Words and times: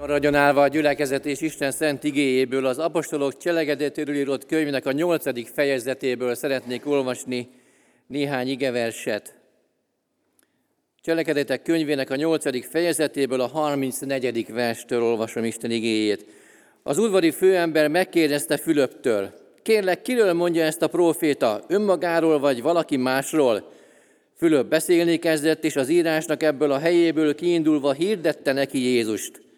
Maradjon 0.00 0.34
állva 0.34 0.62
a 0.62 0.68
gyülekezet 0.68 1.26
és 1.26 1.40
Isten 1.40 1.70
szent 1.70 2.04
igéjéből, 2.04 2.66
az 2.66 2.78
apostolok 2.78 3.36
cselekedetéről 3.38 4.14
írott 4.14 4.46
könyvnek 4.46 4.86
a 4.86 4.92
nyolcadik 4.92 5.46
fejezetéből 5.46 6.34
szeretnék 6.34 6.86
olvasni 6.86 7.48
néhány 8.06 8.48
igeverset. 8.48 9.34
Cselekedetek 11.02 11.62
könyvének 11.62 12.10
a 12.10 12.16
nyolcadik 12.16 12.64
fejezetéből 12.64 13.40
a 13.40 13.46
34. 13.46 14.52
verstől 14.52 15.02
olvasom 15.02 15.44
Isten 15.44 15.70
igéjét. 15.70 16.26
Az 16.82 16.98
udvari 16.98 17.30
főember 17.30 17.88
megkérdezte 17.88 18.56
Fülöptől, 18.56 19.34
kérlek, 19.62 20.02
kiről 20.02 20.32
mondja 20.32 20.64
ezt 20.64 20.82
a 20.82 20.88
próféta, 20.88 21.64
önmagáról 21.68 22.38
vagy 22.38 22.62
valaki 22.62 22.96
másról? 22.96 23.72
Fülöp 24.36 24.66
beszélni 24.66 25.18
kezdett, 25.18 25.64
és 25.64 25.76
az 25.76 25.88
írásnak 25.88 26.42
ebből 26.42 26.72
a 26.72 26.78
helyéből 26.78 27.34
kiindulva 27.34 27.92
hirdette 27.92 28.52
neki 28.52 28.78
Jézust. 28.78 29.48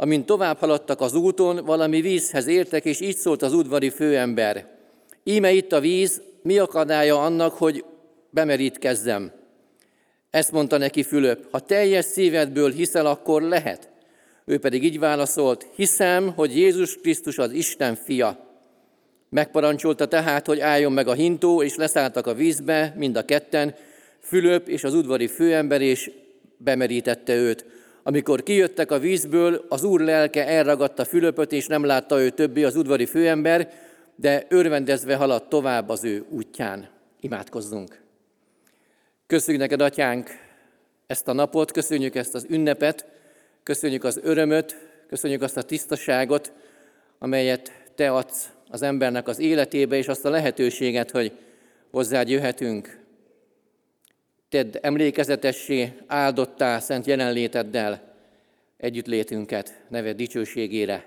Amint 0.00 0.26
tovább 0.26 0.58
haladtak 0.58 1.00
az 1.00 1.14
úton, 1.14 1.64
valami 1.64 2.00
vízhez 2.00 2.46
értek, 2.46 2.84
és 2.84 3.00
így 3.00 3.16
szólt 3.16 3.42
az 3.42 3.52
udvari 3.52 3.90
főember. 3.90 4.66
Íme 5.24 5.52
itt 5.52 5.72
a 5.72 5.80
víz, 5.80 6.22
mi 6.42 6.58
akadálya 6.58 7.22
annak, 7.22 7.52
hogy 7.52 7.84
bemerítkezzem? 8.30 9.32
Ezt 10.30 10.52
mondta 10.52 10.76
neki 10.76 11.02
Fülöp, 11.02 11.46
ha 11.50 11.60
teljes 11.60 12.04
szívedből 12.04 12.72
hiszel, 12.72 13.06
akkor 13.06 13.42
lehet. 13.42 13.90
Ő 14.44 14.58
pedig 14.58 14.84
így 14.84 14.98
válaszolt, 14.98 15.66
hiszem, 15.74 16.32
hogy 16.34 16.56
Jézus 16.56 16.96
Krisztus 16.96 17.38
az 17.38 17.52
Isten 17.52 17.94
fia. 17.94 18.46
Megparancsolta 19.28 20.08
tehát, 20.08 20.46
hogy 20.46 20.60
álljon 20.60 20.92
meg 20.92 21.08
a 21.08 21.12
hintó, 21.12 21.62
és 21.62 21.76
leszálltak 21.76 22.26
a 22.26 22.34
vízbe, 22.34 22.94
mind 22.96 23.16
a 23.16 23.24
ketten, 23.24 23.74
Fülöp 24.20 24.68
és 24.68 24.84
az 24.84 24.94
udvari 24.94 25.26
főember, 25.26 25.80
és 25.80 26.10
bemerítette 26.56 27.34
őt. 27.34 27.64
Amikor 28.08 28.42
kijöttek 28.42 28.90
a 28.90 28.98
vízből, 28.98 29.64
az 29.68 29.84
úr 29.84 30.00
lelke 30.00 30.46
elragadta 30.46 31.04
Fülöpöt, 31.04 31.52
és 31.52 31.66
nem 31.66 31.84
látta 31.84 32.20
ő 32.20 32.30
többé 32.30 32.64
az 32.64 32.76
udvari 32.76 33.06
főember, 33.06 33.72
de 34.16 34.46
örvendezve 34.48 35.14
haladt 35.16 35.48
tovább 35.48 35.88
az 35.88 36.04
ő 36.04 36.24
útján. 36.28 36.88
Imádkozzunk! 37.20 38.00
Köszönjük 39.26 39.62
neked, 39.62 39.80
atyánk, 39.80 40.30
ezt 41.06 41.28
a 41.28 41.32
napot, 41.32 41.72
köszönjük 41.72 42.14
ezt 42.14 42.34
az 42.34 42.46
ünnepet, 42.48 43.06
köszönjük 43.62 44.04
az 44.04 44.20
örömöt, 44.22 44.76
köszönjük 45.08 45.42
azt 45.42 45.56
a 45.56 45.62
tisztaságot, 45.62 46.52
amelyet 47.18 47.72
te 47.94 48.10
adsz 48.10 48.48
az 48.70 48.82
embernek 48.82 49.28
az 49.28 49.38
életébe, 49.38 49.96
és 49.96 50.08
azt 50.08 50.24
a 50.24 50.30
lehetőséget, 50.30 51.10
hogy 51.10 51.32
hozzád 51.90 52.28
jöhetünk. 52.28 53.06
Tedd 54.48 54.76
emlékezetessé, 54.80 55.92
áldottá 56.06 56.78
szent 56.78 57.06
jelenléteddel 57.06 58.14
együttlétünket, 58.76 59.80
neved 59.88 60.16
dicsőségére. 60.16 61.06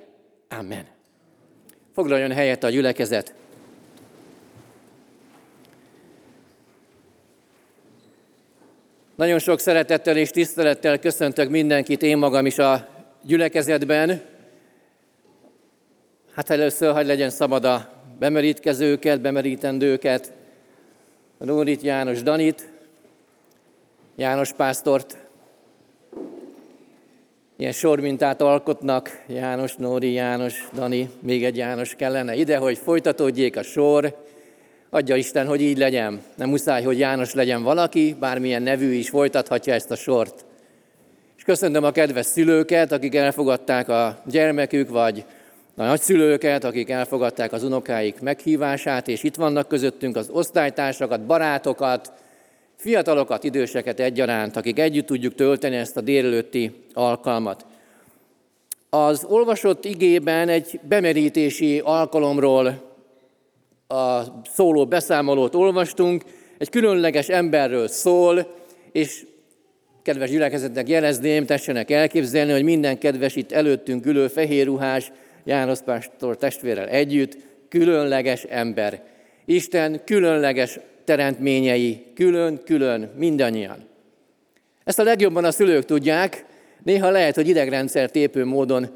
Amen. 0.50 0.86
Foglaljon 1.94 2.32
helyet 2.32 2.64
a 2.64 2.70
gyülekezet. 2.70 3.34
Nagyon 9.16 9.40
sok 9.40 9.60
szeretettel 9.60 10.18
és 10.18 10.30
tisztelettel 10.30 11.00
köszöntök 11.00 11.50
mindenkit, 11.50 12.02
én 12.02 12.18
magam 12.18 12.46
is 12.46 12.58
a 12.58 12.88
gyülekezetben. 13.22 14.22
Hát 16.34 16.50
először, 16.50 16.94
hogy 16.94 17.06
legyen 17.06 17.30
szabad 17.30 17.66
a 17.66 18.04
bemerítkezőket, 18.20 19.22
bemerítendőket, 19.22 20.34
Nórit 21.38 21.82
János 21.82 22.24
Danit, 22.24 22.71
János 24.22 24.54
pásztort, 24.54 25.18
ilyen 27.58 27.72
sormintát 27.72 28.42
alkotnak, 28.42 29.24
János, 29.28 29.76
Nóri, 29.76 30.12
János, 30.12 30.68
Dani, 30.74 31.10
még 31.20 31.46
egy 31.46 31.58
János 31.58 31.96
kellene 31.96 32.36
ide, 32.36 32.58
hogy 32.58 32.78
folytatódjék 32.78 33.58
a 33.58 33.64
sor, 33.64 34.16
adja 34.90 35.16
Isten, 35.16 35.48
hogy 35.48 35.62
így 35.62 35.78
legyen. 35.78 36.22
Nem 36.36 36.50
muszáj, 36.50 36.84
hogy 36.84 37.00
János 37.00 37.34
legyen 37.34 37.64
valaki, 37.64 38.16
bármilyen 38.20 38.62
nevű 38.62 38.92
is 38.92 39.10
folytathatja 39.10 39.74
ezt 39.74 39.92
a 39.92 39.96
sort. 39.96 40.46
És 41.38 41.44
köszönöm 41.44 41.84
a 41.84 41.92
kedves 41.92 42.26
szülőket, 42.26 42.92
akik 42.92 43.16
elfogadták 43.16 43.90
a 43.90 44.22
gyermekük, 44.26 44.90
vagy 44.90 45.26
a 45.76 45.84
nagyszülőket, 45.84 46.64
akik 46.64 46.90
elfogadták 46.90 47.52
az 47.52 47.64
unokáik 47.64 48.20
meghívását, 48.20 49.08
és 49.08 49.24
itt 49.24 49.36
vannak 49.36 49.68
közöttünk 49.68 50.16
az 50.16 50.30
osztálytársakat, 50.30 51.26
barátokat, 51.26 52.14
fiatalokat, 52.82 53.44
időseket 53.44 54.00
egyaránt, 54.00 54.56
akik 54.56 54.80
együtt 54.80 55.06
tudjuk 55.06 55.36
tölteni 55.36 55.76
ezt 55.76 55.98
a 55.98 56.02
délelőtti 56.02 56.72
alkalmat. 56.94 57.66
Az 58.90 59.26
olvasott 59.30 59.86
igében 59.86 60.50
egy 60.50 60.80
bemerítési 60.88 61.80
alkalomról 61.84 62.94
a 63.88 64.22
szóló 64.54 64.86
beszámolót 64.86 65.56
olvastunk, 65.56 66.24
egy 66.58 66.70
különleges 66.70 67.28
emberről 67.30 67.88
szól, 67.88 68.56
és 68.92 69.26
kedves 70.04 70.30
gyülekezetnek 70.30 70.90
jelezném, 70.90 71.46
tessenek 71.46 71.92
elképzelni, 71.92 72.52
hogy 72.52 72.64
minden 72.64 72.98
kedves 72.98 73.36
itt 73.36 73.52
előttünk 73.52 74.06
ülő 74.06 74.28
fehér 74.28 74.66
ruhás 74.66 75.12
János 75.44 75.80
Pásztor 75.80 76.38
testvérrel 76.38 76.88
együtt 76.88 77.38
különleges 77.70 78.44
ember. 78.44 79.04
Isten 79.46 80.02
különleges 80.06 80.80
teremtményei, 81.12 82.06
külön-külön, 82.16 83.12
mindannyian. 83.18 83.78
Ezt 84.84 85.00
a 85.00 85.04
legjobban 85.04 85.44
a 85.44 85.52
szülők 85.52 85.86
tudják, 85.86 86.46
néha 86.84 87.10
lehet, 87.10 87.36
hogy 87.36 87.48
idegrendszer 87.48 88.12
tépő 88.12 88.46
módon 88.46 88.88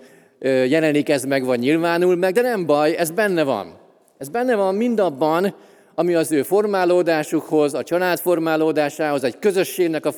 jelenik 0.68 1.09
ez 1.09 1.24
meg, 1.24 1.46
vagy 1.46 1.59
nyilvánul 1.59 2.16
meg, 2.16 2.34
de 2.34 2.42
nem 2.42 2.66
baj, 2.66 2.96
ez 2.98 3.12
benne 3.12 3.44
van. 3.44 3.78
Ez 4.18 4.30
benne 4.30 4.56
van 4.56 4.76
mindabban, 4.76 5.56
ami 5.96 6.14
az 6.14 6.31
ő 6.31 6.44
formálódásukhoz, 6.44 7.74
a 7.74 7.84
család 7.84 8.20
formálódásához, 8.20 9.24
egy 9.24 9.40
közösségnek 9.40 10.06
a 10.06 10.14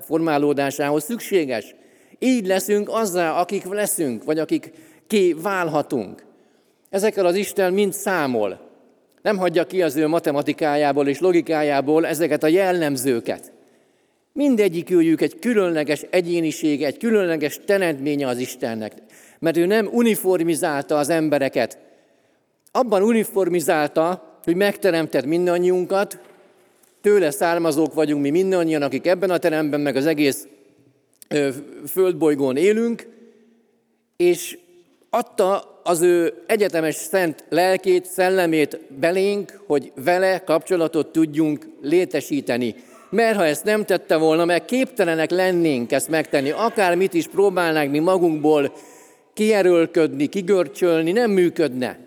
formálódásához 0.00 1.04
szükséges. 1.04 1.74
Így 2.18 2.46
leszünk 2.46 2.88
azzá, 2.90 3.40
akik 3.40 3.64
leszünk, 3.64 4.24
vagy 4.24 4.38
akik 4.38 4.72
ki 5.06 5.36
válhatunk. 5.42 6.24
Ezekkel 6.90 7.26
az 7.26 7.34
Isten 7.34 7.72
mind 7.72 7.92
számol. 7.92 8.65
Nem 9.26 9.36
hagyja 9.36 9.66
ki 9.66 9.82
az 9.82 9.96
ő 9.96 10.06
matematikájából 10.06 11.08
és 11.08 11.20
logikájából 11.20 12.06
ezeket 12.06 12.42
a 12.42 12.46
jellemzőket. 12.46 13.52
Mindegyikőjük 14.32 15.20
egy 15.20 15.38
különleges 15.38 16.04
egyéniség, 16.10 16.82
egy 16.82 16.96
különleges 16.96 17.60
teremtménye 17.64 18.26
az 18.26 18.38
Istennek. 18.38 18.92
Mert 19.38 19.56
ő 19.56 19.66
nem 19.66 19.88
uniformizálta 19.92 20.98
az 20.98 21.08
embereket. 21.08 21.78
Abban 22.70 23.02
uniformizálta, 23.02 24.38
hogy 24.44 24.54
megteremtett 24.54 25.24
mindannyiunkat, 25.24 26.18
tőle 27.00 27.30
származók 27.30 27.94
vagyunk 27.94 28.22
mi 28.22 28.30
mindannyian, 28.30 28.82
akik 28.82 29.06
ebben 29.06 29.30
a 29.30 29.38
teremben, 29.38 29.80
meg 29.80 29.96
az 29.96 30.06
egész 30.06 30.46
földbolygón 31.86 32.56
élünk, 32.56 33.06
és 34.16 34.58
adta 35.10 35.75
az 35.86 36.02
ő 36.02 36.34
egyetemes 36.46 36.94
szent 36.94 37.44
lelkét, 37.48 38.06
szellemét 38.06 38.80
belénk, 38.88 39.60
hogy 39.66 39.92
vele 40.04 40.38
kapcsolatot 40.38 41.12
tudjunk 41.12 41.66
létesíteni. 41.82 42.74
Mert 43.10 43.36
ha 43.36 43.44
ezt 43.44 43.64
nem 43.64 43.84
tette 43.84 44.16
volna, 44.16 44.44
meg 44.44 44.64
képtelenek 44.64 45.30
lennénk 45.30 45.92
ezt 45.92 46.08
megtenni, 46.08 46.50
akármit 46.50 47.14
is 47.14 47.26
próbálnánk 47.26 47.90
mi 47.90 47.98
magunkból 47.98 48.72
kierőlködni, 49.34 50.26
kigörcsölni, 50.26 51.12
nem 51.12 51.30
működne. 51.30 51.98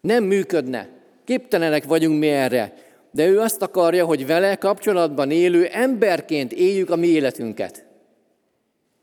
Nem 0.00 0.24
működne. 0.24 0.88
Képtelenek 1.24 1.84
vagyunk 1.84 2.18
mi 2.18 2.28
erre. 2.28 2.74
De 3.10 3.26
ő 3.26 3.38
azt 3.38 3.62
akarja, 3.62 4.04
hogy 4.04 4.26
vele 4.26 4.54
kapcsolatban 4.54 5.30
élő 5.30 5.64
emberként 5.64 6.52
éljük 6.52 6.90
a 6.90 6.96
mi 6.96 7.06
életünket. 7.06 7.84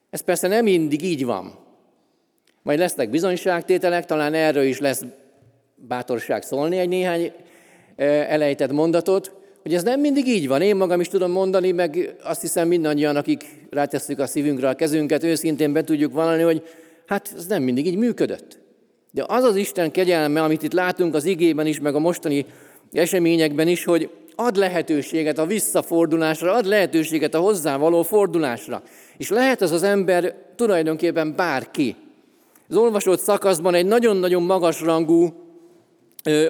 Ez 0.09 0.21
persze 0.21 0.47
nem 0.47 0.63
mindig 0.63 1.03
így 1.03 1.25
van. 1.25 1.62
Majd 2.63 2.80
lesznek 2.80 3.10
bizonyságtételek, 3.10 4.06
talán 4.06 4.33
erről 4.33 4.63
is 4.63 4.80
lesz 4.80 5.01
bátorság 5.75 6.44
szólni 6.44 6.77
egy 6.77 6.89
néhány 6.89 7.31
elejtett 8.27 8.71
mondatot, 8.71 9.31
hogy 9.62 9.74
ez 9.74 9.83
nem 9.83 10.00
mindig 10.00 10.27
így 10.27 10.48
van. 10.48 10.62
Én 10.62 10.75
magam 10.75 11.00
is 11.00 11.07
tudom 11.07 11.31
mondani, 11.31 11.71
meg 11.71 12.15
azt 12.24 12.42
hiszem 12.42 12.68
mindannyian, 12.68 13.15
akik 13.15 13.45
rátesszük 13.69 14.19
a 14.19 14.27
szívünkre 14.27 14.69
a 14.69 14.74
kezünket, 14.74 15.24
őszintén 15.24 15.74
be 15.74 15.83
tudjuk 15.83 16.13
valani, 16.13 16.44
hogy 16.44 16.63
hát 17.06 17.33
ez 17.38 17.45
nem 17.45 17.63
mindig 17.63 17.86
így 17.86 17.98
működött. 17.98 18.60
De 19.12 19.24
az 19.27 19.44
az 19.44 19.56
Isten 19.56 19.92
kegyelme, 19.92 20.44
amit 20.44 20.63
itt 20.63 20.74
látunk 20.74 21.16
az 21.16 21.25
igében 21.25 21.68
is, 21.68 21.80
meg 21.80 21.95
a 21.95 22.00
mostani 22.00 22.45
eseményekben 22.92 23.68
is, 23.68 23.83
hogy 23.83 24.09
ad 24.36 24.56
lehetőséget 24.56 25.38
a 25.38 25.45
visszafordulásra, 25.45 26.54
ad 26.54 26.66
lehetőséget 26.66 27.33
a 27.33 27.39
hozzávaló 27.39 28.04
fordulásra. 28.04 28.83
És 29.18 29.30
lehet 29.30 29.62
az 29.62 29.71
az 29.71 29.83
ember 29.83 30.36
tulajdonképpen 30.56 31.36
bárki. 31.36 31.95
Az 32.69 32.75
olvasott 32.75 33.19
szakaszban 33.19 33.74
egy 33.74 33.86
nagyon-nagyon 33.86 34.44
magasrangú 34.44 35.33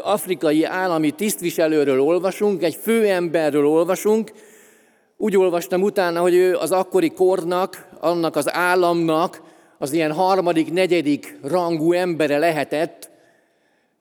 afrikai 0.02 0.64
állami 0.64 1.12
tisztviselőről 1.12 2.02
olvasunk, 2.02 2.64
egy 2.64 2.76
főemberről 2.76 3.68
olvasunk. 3.68 4.32
Úgy 5.18 5.38
olvastam 5.38 5.82
utána, 5.82 6.22
hogy 6.22 6.34
ő 6.34 6.56
az 6.56 6.72
akkori 6.72 7.10
kornak, 7.10 7.88
annak 8.00 8.36
az 8.36 8.54
államnak 8.54 9.42
az 9.78 9.94
ilyen 9.94 10.12
harmadik, 10.12 10.72
negyedik 10.72 11.38
rangú 11.42 11.92
embere 11.92 12.38
lehetett, 12.38 13.12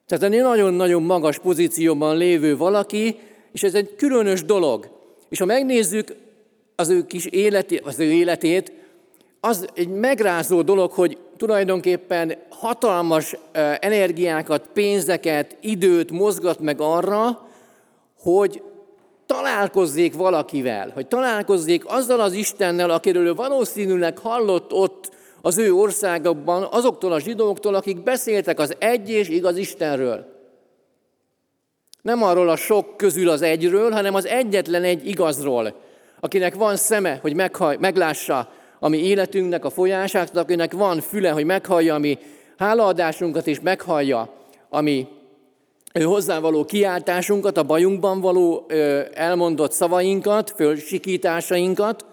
tehát 0.07 0.35
egy 0.35 0.43
nagyon-nagyon 0.43 1.03
magas 1.03 1.39
pozícióban 1.39 2.17
lévő 2.17 2.57
valaki, 2.57 3.17
és 3.53 3.63
ez 3.63 3.75
egy 3.75 3.95
különös 3.97 4.45
dolog. 4.45 4.89
És 5.29 5.39
ha 5.39 5.45
megnézzük 5.45 6.15
az 6.77 6.89
ő 6.89 7.07
kis 7.07 7.27
életi, 7.27 7.81
az 7.85 8.01
ő 8.01 8.13
életét, 8.13 8.73
az 9.41 9.69
egy 9.75 9.89
megrázó 9.89 10.63
dolog, 10.63 10.91
hogy 10.91 11.19
tulajdonképpen 11.43 12.37
hatalmas 12.49 13.37
energiákat, 13.81 14.69
pénzeket, 14.73 15.57
időt 15.61 16.11
mozgat 16.11 16.59
meg 16.59 16.81
arra, 16.81 17.49
hogy 18.19 18.63
találkozzék 19.27 20.15
valakivel, 20.15 20.91
hogy 20.95 21.07
találkozzék 21.07 21.85
azzal 21.87 22.21
az 22.21 22.33
Istennel, 22.33 22.91
akiről 22.91 23.35
valószínűleg 23.35 24.19
hallott 24.19 24.73
ott 24.73 25.11
az 25.41 25.59
ő 25.59 25.73
országokban 25.73 26.69
azoktól 26.71 27.13
a 27.13 27.21
zsidóktól, 27.21 27.75
akik 27.75 28.03
beszéltek 28.03 28.59
az 28.59 28.75
egy 28.79 29.11
és 29.11 29.29
igaz 29.29 29.57
Istenről. 29.57 30.27
Nem 32.03 32.23
arról 32.23 32.49
a 32.49 32.57
sok 32.57 32.97
közül 32.97 33.29
az 33.29 33.43
egyről, 33.43 33.91
hanem 33.91 34.15
az 34.15 34.27
egyetlen 34.27 34.85
egy 34.85 35.07
igazról, 35.07 35.75
akinek 36.21 36.55
van 36.55 36.77
szeme, 36.77 37.19
hogy 37.23 37.35
meglássa 37.79 38.53
a 38.85 38.89
mi 38.89 38.99
életünknek 38.99 39.65
a 39.65 39.71
folyását, 39.71 40.37
akinek 40.37 40.73
van 40.73 41.01
füle, 41.01 41.31
hogy 41.31 41.45
meghallja 41.45 41.95
a 41.95 41.99
mi 41.99 42.19
hálaadásunkat, 42.57 43.47
és 43.47 43.61
meghallja 43.61 44.35
a 44.69 44.81
mi 44.81 45.07
hozzávaló 46.05 46.65
kiáltásunkat, 46.65 47.57
a 47.57 47.63
bajunkban 47.63 48.21
való 48.21 48.67
elmondott 49.15 49.73
szavainkat, 49.73 50.53
fölsikításainkat, 50.57 52.05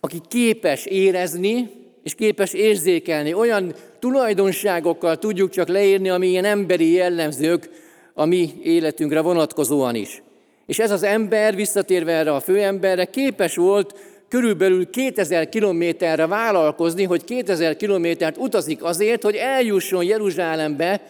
aki 0.00 0.20
képes 0.28 0.86
érezni, 0.86 1.70
és 2.02 2.14
képes 2.14 2.52
érzékelni. 2.52 3.34
Olyan 3.34 3.74
tulajdonságokkal 3.98 5.18
tudjuk 5.18 5.50
csak 5.50 5.68
leírni, 5.68 6.08
ami 6.08 6.26
ilyen 6.26 6.44
emberi 6.44 6.92
jellemzők 6.92 7.70
a 8.14 8.24
mi 8.24 8.50
életünkre 8.62 9.20
vonatkozóan 9.20 9.94
is. 9.94 10.22
És 10.66 10.78
ez 10.78 10.90
az 10.90 11.02
ember, 11.02 11.54
visszatérve 11.54 12.12
erre 12.12 12.34
a 12.34 12.40
főemberre, 12.40 13.04
képes 13.04 13.56
volt 13.56 13.94
körülbelül 14.28 14.90
2000 14.90 15.48
kilométerre 15.48 16.26
vállalkozni, 16.26 17.04
hogy 17.04 17.24
2000 17.24 17.76
kilométert 17.76 18.36
utazik 18.36 18.84
azért, 18.84 19.22
hogy 19.22 19.34
eljusson 19.34 20.04
Jeruzsálembe 20.04 21.00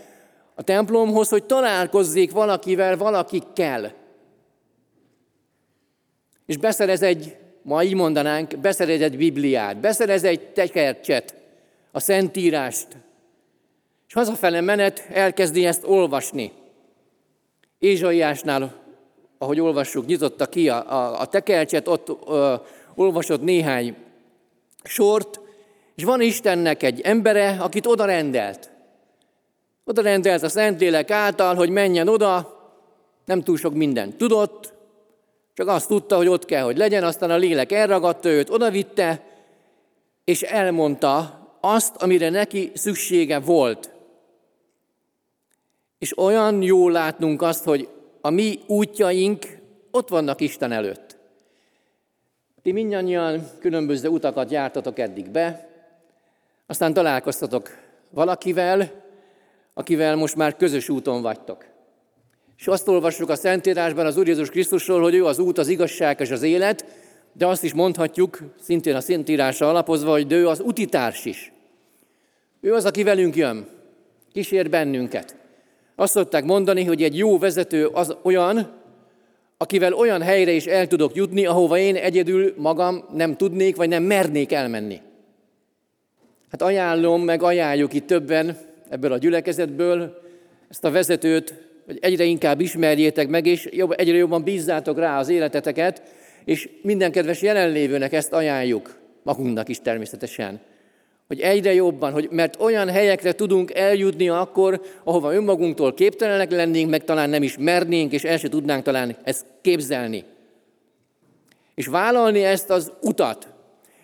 a 0.55 0.63
templomhoz, 0.63 1.29
hogy 1.29 1.45
találkozzék 1.45 2.31
valakivel, 2.31 2.97
valakikkel. 2.97 3.93
És 6.47 6.57
beszerez 6.57 7.03
egy, 7.03 7.37
ma 7.63 7.83
így 7.83 7.95
mondanánk, 7.95 8.59
beszerez 8.59 9.01
egy 9.01 9.17
Bibliát, 9.17 9.77
beszerez 9.77 10.25
egy 10.25 10.41
tekercset, 10.41 11.35
a 11.97 12.01
Szentírást, 12.01 12.87
és 14.09 14.15
hazafele 14.15 14.61
menet 14.61 15.07
elkezdi 15.13 15.67
ezt 15.67 15.85
olvasni. 15.85 16.53
Ézsaiásnál, 17.79 18.75
ahogy 19.39 19.61
olvassuk, 19.61 20.07
nyitotta 20.07 20.47
ki 20.47 20.69
a, 20.69 20.93
a, 20.93 21.21
a 21.21 21.27
tekercset, 21.27 21.89
ott 21.89 22.09
ö, 22.27 22.55
olvasott 22.97 23.43
néhány 23.43 23.97
sort, 24.85 25.41
és 25.95 26.05
van 26.05 26.21
Istennek 26.21 26.83
egy 26.83 27.01
embere, 27.01 27.57
akit 27.61 27.87
oda 27.87 28.05
rendelt. 28.05 28.71
Oda 29.85 30.03
rendelt 30.03 30.43
a 30.43 30.49
Szentlélek 30.49 31.11
által, 31.11 31.55
hogy 31.55 31.71
menjen 31.71 32.09
oda, 32.09 32.55
nem 33.25 33.43
túl 33.43 33.57
sok 33.57 33.75
mindent 33.75 34.17
tudott, 34.17 34.73
csak 35.55 35.69
azt 35.69 35.89
tudta, 35.89 36.17
hogy 36.17 36.29
ott 36.29 36.45
kell, 36.45 36.63
hogy 36.63 36.77
legyen, 36.77 37.05
aztán 37.05 37.31
a 37.31 37.37
lélek 37.37 37.73
elragadta 37.73 38.29
őt, 38.29 38.51
odavitte, 38.51 39.25
és 40.25 40.43
elmondta 40.43 41.41
azt, 41.61 41.97
amire 41.97 42.31
neki 42.31 42.71
szüksége 42.75 43.39
volt. 43.39 43.91
És 45.99 46.19
olyan 46.19 46.63
jó 46.63 46.89
látnunk 46.89 47.43
azt, 47.43 47.65
hogy 47.65 47.89
a 48.21 48.31
mi 48.31 48.59
útjaink 48.67 49.47
ott 49.91 50.09
vannak 50.09 50.41
Isten 50.41 50.73
előtt. 50.73 51.06
Ti 52.67 52.73
mindannyian 52.73 53.49
különböző 53.61 54.09
utakat 54.09 54.51
jártatok 54.51 54.99
eddig 54.99 55.31
be, 55.31 55.69
aztán 56.67 56.93
találkoztatok 56.93 57.71
valakivel, 58.11 58.91
akivel 59.75 60.17
most 60.17 60.37
már 60.37 60.57
közös 60.57 60.89
úton 60.89 61.23
vagytok. 61.23 61.65
És 62.57 62.67
azt 62.67 62.89
olvassuk 62.89 63.31
a 63.31 63.35
Szentírásban 63.35 64.07
az 64.07 64.17
Úr 64.17 64.27
Jézus 64.27 64.51
Krisztusról, 64.51 65.01
hogy 65.01 65.15
ő 65.15 65.25
az 65.25 65.39
út, 65.39 65.59
az 65.59 65.69
igazság 65.69 66.21
és 66.21 66.31
az 66.31 66.43
élet, 66.43 66.85
de 67.33 67.47
azt 67.47 67.65
is 67.65 67.75
mondhatjuk, 67.75 68.39
szintén 68.61 68.95
a 68.95 69.01
Szentírásra 69.01 69.69
alapozva, 69.69 70.11
hogy 70.11 70.33
ő 70.33 70.49
az 70.49 70.61
utitárs 70.61 71.25
is. 71.25 71.53
Ő 72.61 72.75
az, 72.75 72.85
aki 72.85 73.03
velünk 73.03 73.37
jön, 73.37 73.69
kísér 74.33 74.71
bennünket. 74.71 75.37
Azt 75.97 76.13
szokták 76.13 76.45
mondani, 76.45 76.85
hogy 76.85 77.03
egy 77.03 77.19
jó 77.19 77.39
vezető 77.39 77.87
az 77.87 78.17
olyan, 78.23 78.85
akivel 79.57 79.93
olyan 79.93 80.23
helyre 80.23 80.51
is 80.51 80.67
el 80.67 80.87
tudok 80.87 81.15
jutni, 81.15 81.47
ahova 81.47 81.79
én 81.79 81.97
egyedül 81.97 82.55
magam 82.57 83.05
nem 83.15 83.37
tudnék, 83.37 83.77
vagy 83.77 83.89
nem 83.89 84.03
mernék 84.03 84.53
elmenni. 84.53 85.01
Hát 86.51 86.63
ajánlom, 86.63 87.23
meg 87.23 87.43
ajánljuk 87.43 87.93
itt 87.93 88.07
többen 88.07 88.57
ebből 88.89 89.13
a 89.13 89.19
gyülekezetből 89.19 90.23
ezt 90.69 90.85
a 90.85 90.91
vezetőt, 90.91 91.55
hogy 91.87 91.99
egyre 92.01 92.25
inkább 92.25 92.61
ismerjétek 92.61 93.29
meg, 93.29 93.47
és 93.47 93.69
jobb, 93.71 93.95
egyre 93.97 94.17
jobban 94.17 94.43
bízzátok 94.43 94.99
rá 94.99 95.19
az 95.19 95.29
életeteket, 95.29 96.03
és 96.45 96.69
minden 96.83 97.13
kedves 97.13 97.43
jelenlévőnek 97.43 98.13
ezt 98.13 98.33
ajánljuk, 98.33 98.99
magunknak 99.23 99.69
is 99.69 99.81
természetesen. 99.81 100.61
Hogy 101.27 101.41
egyre 101.41 101.75
jobban, 101.75 102.13
hogy, 102.13 102.29
mert 102.31 102.61
olyan 102.61 102.89
helyekre 102.89 103.33
tudunk 103.33 103.75
eljutni 103.75 104.29
akkor, 104.29 104.81
ahova 105.05 105.35
önmagunktól 105.35 105.95
képtelenek 105.95 106.51
lennénk, 106.51 106.91
meg 106.91 107.05
talán 107.05 107.31
nem 107.31 107.43
is 107.43 107.57
mernénk, 107.59 108.13
és 108.13 108.25
el 108.25 108.37
se 108.37 108.49
tudnánk 108.49 108.83
talán 108.83 109.17
ezt 109.23 109.47
képzelni. 109.61 110.25
És 111.75 111.87
vállalni 111.87 112.45
ezt 112.45 112.71
az 112.71 112.93
utat, 113.01 113.49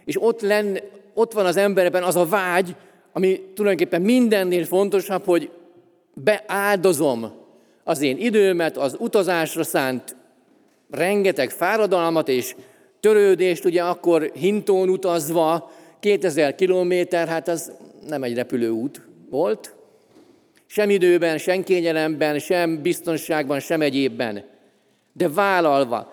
és 0.04 0.22
ott, 0.22 0.40
lenn, 0.40 0.76
ott 1.14 1.32
van 1.32 1.46
az 1.46 1.56
emberben 1.56 2.02
az 2.02 2.16
a 2.16 2.26
vágy, 2.26 2.74
ami 3.12 3.40
tulajdonképpen 3.54 4.02
mindennél 4.02 4.64
fontosabb, 4.64 5.24
hogy 5.24 5.50
beáldozom 6.14 7.32
az 7.84 8.00
én 8.00 8.18
időmet, 8.18 8.76
az 8.76 8.96
utazásra 8.98 9.64
szánt 9.64 10.16
rengeteg 10.90 11.50
fáradalmat 11.50 12.28
és 12.28 12.54
törődést, 13.00 13.64
ugye 13.64 13.82
akkor 13.82 14.30
hintón 14.34 14.88
utazva, 14.88 15.70
2000 16.02 16.54
kilométer, 16.54 17.28
hát 17.28 17.48
az 17.48 17.72
nem 18.08 18.22
egy 18.22 18.34
repülőút 18.34 19.00
volt. 19.30 19.74
Sem 20.66 20.90
időben, 20.90 21.38
sem 21.38 21.62
kényelemben, 21.62 22.38
sem 22.38 22.82
biztonságban, 22.82 23.60
sem 23.60 23.80
egyébben. 23.80 24.44
De 25.12 25.28
vállalva. 25.28 26.12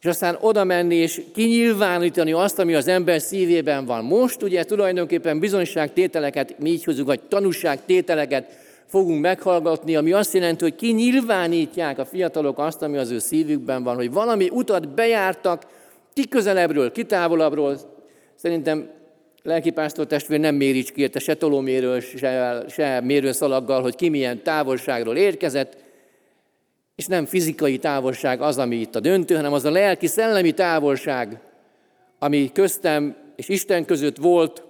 És 0.00 0.06
aztán 0.06 0.38
oda 0.40 0.64
menni 0.64 0.94
és 0.94 1.22
kinyilvánítani 1.34 2.32
azt, 2.32 2.58
ami 2.58 2.74
az 2.74 2.88
ember 2.88 3.20
szívében 3.20 3.84
van. 3.84 4.04
Most 4.04 4.42
ugye 4.42 4.64
tulajdonképpen 4.64 5.38
bizonyságtételeket, 5.38 6.58
mi 6.58 6.70
így 6.70 6.84
hozunk, 6.84 7.06
vagy 7.06 7.20
tanúságtételeket 7.20 8.50
fogunk 8.86 9.20
meghallgatni, 9.20 9.96
ami 9.96 10.12
azt 10.12 10.34
jelenti, 10.34 10.64
hogy 10.64 10.74
kinyilvánítják 10.74 11.98
a 11.98 12.04
fiatalok 12.04 12.58
azt, 12.58 12.82
ami 12.82 12.96
az 12.96 13.10
ő 13.10 13.18
szívükben 13.18 13.82
van, 13.82 13.96
hogy 13.96 14.12
valami 14.12 14.48
utat 14.52 14.94
bejártak, 14.94 15.66
ki 16.12 16.28
közelebbről, 16.28 16.92
ki 16.92 17.04
távolabbról. 17.04 17.78
Szerintem 18.34 18.96
lelkipásztor 19.48 20.06
testvér 20.06 20.40
nem 20.40 20.54
méricskérte 20.54 21.18
se 21.18 21.34
tolóméről, 21.34 22.00
se, 22.00 22.64
se 22.68 23.00
mérőszalaggal, 23.00 23.82
hogy 23.82 23.94
ki 23.96 24.08
milyen 24.08 24.42
távolságról 24.42 25.16
érkezett, 25.16 25.76
és 26.96 27.06
nem 27.06 27.26
fizikai 27.26 27.78
távolság 27.78 28.40
az, 28.40 28.58
ami 28.58 28.76
itt 28.76 28.94
a 28.94 29.00
döntő, 29.00 29.34
hanem 29.34 29.52
az 29.52 29.64
a 29.64 29.70
lelki-szellemi 29.70 30.52
távolság, 30.52 31.40
ami 32.18 32.52
köztem 32.52 33.16
és 33.36 33.48
Isten 33.48 33.84
között 33.84 34.16
volt, 34.16 34.62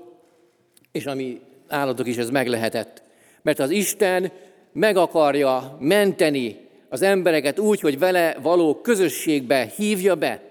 és 0.93 1.07
ami 1.07 1.41
állatok 1.69 2.07
is 2.07 2.17
ez 2.17 2.31
meg 2.31 2.47
lehetett. 2.47 3.03
Mert 3.43 3.59
az 3.59 3.71
Isten 3.71 4.33
meg 4.73 4.97
akarja 4.97 5.77
menteni 5.81 6.57
az 6.89 7.03
embereket 7.03 7.59
úgy, 7.59 7.81
hogy 7.81 7.99
vele 7.99 8.37
való 8.43 8.81
közösségbe 8.81 9.73
hívja 9.77 10.15
be. 10.15 10.48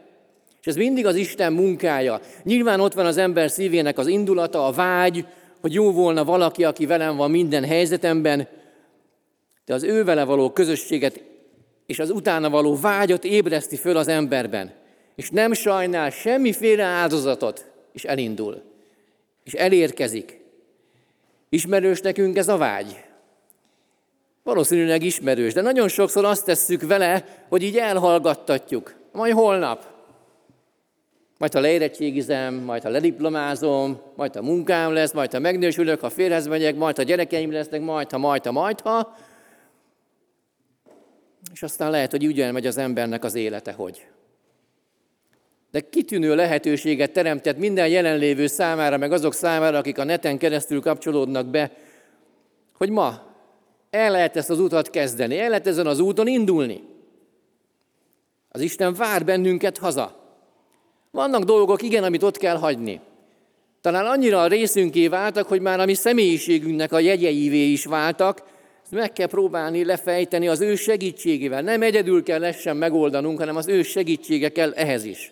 És 0.68 0.74
ez 0.74 0.80
mindig 0.80 1.06
az 1.06 1.16
Isten 1.16 1.54
munkája. 1.54 2.22
Nyilván 2.44 2.80
ott 2.80 2.94
van 2.94 3.06
az 3.06 3.18
ember 3.18 3.52
szívének 3.52 3.98
az 3.98 4.08
indulata, 4.08 4.66
a 4.66 4.72
vágy, 4.72 5.26
hogy 5.62 5.74
jó 5.74 5.92
volna 5.92 6.24
valaki, 6.24 6.64
aki 6.64 6.86
velem 6.86 7.16
van 7.16 7.32
minden 7.32 7.66
helyzetemben, 7.66 8.48
de 9.66 9.74
az 9.74 9.84
ő 9.84 10.04
vele 10.04 10.24
való 10.24 10.52
közösséget 10.52 11.24
és 11.86 12.00
az 12.00 12.10
utána 12.10 12.50
való 12.50 12.76
vágyat 12.76 13.24
ébreszti 13.24 13.76
föl 13.76 13.98
az 13.98 14.08
emberben. 14.08 14.74
És 15.16 15.30
nem 15.30 15.54
sajnál 15.54 16.10
semmiféle 16.10 16.84
áldozatot, 16.84 17.66
és 17.94 18.04
elindul. 18.04 18.62
És 19.44 19.54
elérkezik. 19.54 20.40
Ismerős 21.50 22.02
nekünk 22.02 22.38
ez 22.38 22.48
a 22.48 22.58
vágy? 22.58 23.04
Valószínűleg 24.44 25.04
ismerős, 25.04 25.54
de 25.54 25.62
nagyon 25.62 25.88
sokszor 25.88 26.26
azt 26.26 26.46
tesszük 26.46 26.82
vele, 26.82 27.26
hogy 27.50 27.64
így 27.64 27.78
elhallgattatjuk. 27.78 28.96
Majd 29.12 29.34
holnap. 29.34 29.97
Majd 31.38 31.54
ha 31.54 31.60
leérettségizem, 31.60 32.54
majd 32.54 32.84
ha 32.84 32.90
lediplomázom, 32.90 34.02
majd 34.16 34.36
ha 34.36 34.42
munkám 34.42 34.94
lesz, 34.94 35.14
majd 35.14 35.32
ha 35.32 35.40
megnősülök, 35.40 36.00
ha 36.00 36.10
férhez 36.10 36.48
megyek, 36.48 36.76
majd 36.76 36.96
ha 36.96 37.04
gyerekeim 37.04 37.52
lesznek, 37.52 37.82
majd 37.82 38.12
ha, 38.12 38.18
majd 38.18 38.46
ha, 38.46 38.52
majd 38.52 38.82
ha. 38.82 39.16
És 41.54 41.64
aztán 41.64 41.92
lehet, 41.92 42.12
hogy 42.12 42.26
úgy 42.26 42.52
megy 42.52 42.68
az 42.68 42.78
embernek 42.78 43.24
az 43.24 43.36
élete, 43.36 43.72
hogy. 43.72 44.08
De 45.72 45.80
kitűnő 45.90 46.36
lehetőséget 46.36 47.12
teremtett 47.12 47.58
minden 47.58 47.88
jelenlévő 47.88 48.48
számára, 48.48 48.98
meg 48.98 49.12
azok 49.12 49.34
számára, 49.34 49.78
akik 49.78 49.98
a 49.98 50.04
neten 50.04 50.38
keresztül 50.38 50.82
kapcsolódnak 50.82 51.48
be, 51.48 51.72
hogy 52.74 52.90
ma 52.90 53.36
el 53.90 54.12
lehet 54.12 54.36
ezt 54.36 54.50
az 54.50 54.60
utat 54.60 54.90
kezdeni, 54.90 55.40
el 55.40 55.50
lehet 55.50 55.68
ezen 55.68 55.88
az 55.88 56.00
úton 56.00 56.28
indulni. 56.28 56.84
Az 58.50 58.62
Isten 58.62 58.94
vár 58.94 59.26
bennünket 59.26 59.78
haza. 59.78 60.17
Vannak 61.12 61.44
dolgok, 61.44 61.82
igen, 61.82 62.04
amit 62.04 62.24
ott 62.24 62.38
kell 62.38 62.58
hagyni. 62.58 63.00
Talán 63.82 64.06
annyira 64.06 64.42
a 64.42 64.48
részünké 64.48 65.08
váltak, 65.08 65.48
hogy 65.48 65.62
már 65.62 65.80
a 65.80 65.86
mi 65.86 65.94
személyiségünknek 65.94 66.92
a 66.92 67.00
jegyeivé 67.00 67.72
is 67.72 67.86
váltak, 67.86 68.44
ezt 68.84 68.92
meg 68.92 69.14
kell 69.14 69.28
próbálni 69.28 69.86
lefejteni 69.86 70.48
az 70.48 70.62
ő 70.62 70.76
segítségével. 70.76 71.62
Nem 71.62 71.82
egyedül 71.82 72.24
kell 72.24 72.44
ezt 72.44 72.60
sem 72.60 72.78
megoldanunk, 72.78 73.40
hanem 73.40 73.56
az 73.56 73.68
ő 73.68 73.84
segítsége 73.84 74.50
kell 74.50 74.74
ehhez 74.74 75.04
is. 75.04 75.32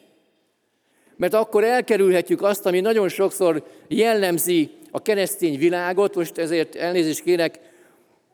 Mert 1.17 1.33
akkor 1.33 1.63
elkerülhetjük 1.63 2.41
azt, 2.41 2.65
ami 2.65 2.79
nagyon 2.79 3.09
sokszor 3.09 3.63
jellemzi 3.87 4.69
a 4.91 5.01
keresztény 5.01 5.57
világot, 5.57 6.15
most 6.15 6.37
ezért 6.37 6.75
elnézést 6.75 7.23
kérek, 7.23 7.59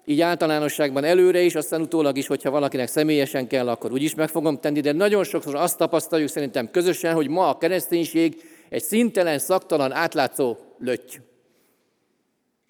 így 0.06 0.22
általánosságban 0.22 1.04
előre 1.04 1.42
is, 1.42 1.56
aztán 1.56 1.82
utólag 1.82 2.18
is, 2.18 2.28
hogyha 2.28 2.50
valakinek 2.50 2.88
személyesen 2.88 3.48
kell, 3.48 3.70
akkor 3.70 3.92
úgyis 3.92 4.16
meg 4.16 4.30
fogom 4.30 4.60
tenni, 4.60 4.80
de 4.80 4.92
nagyon 4.92 5.24
sokszor 5.24 5.56
azt 5.56 5.78
tapasztaljuk 5.78 6.30
szerintem 6.30 6.72
közösen, 6.72 7.14
hogy 7.14 7.28
ma 7.28 7.50
a 7.50 7.58
kereszténység 7.58 8.44
egy 8.70 8.84
szintelen, 8.84 9.40
szaktalan, 9.40 9.92
átlátszó 9.92 10.58
löty. 10.80 11.22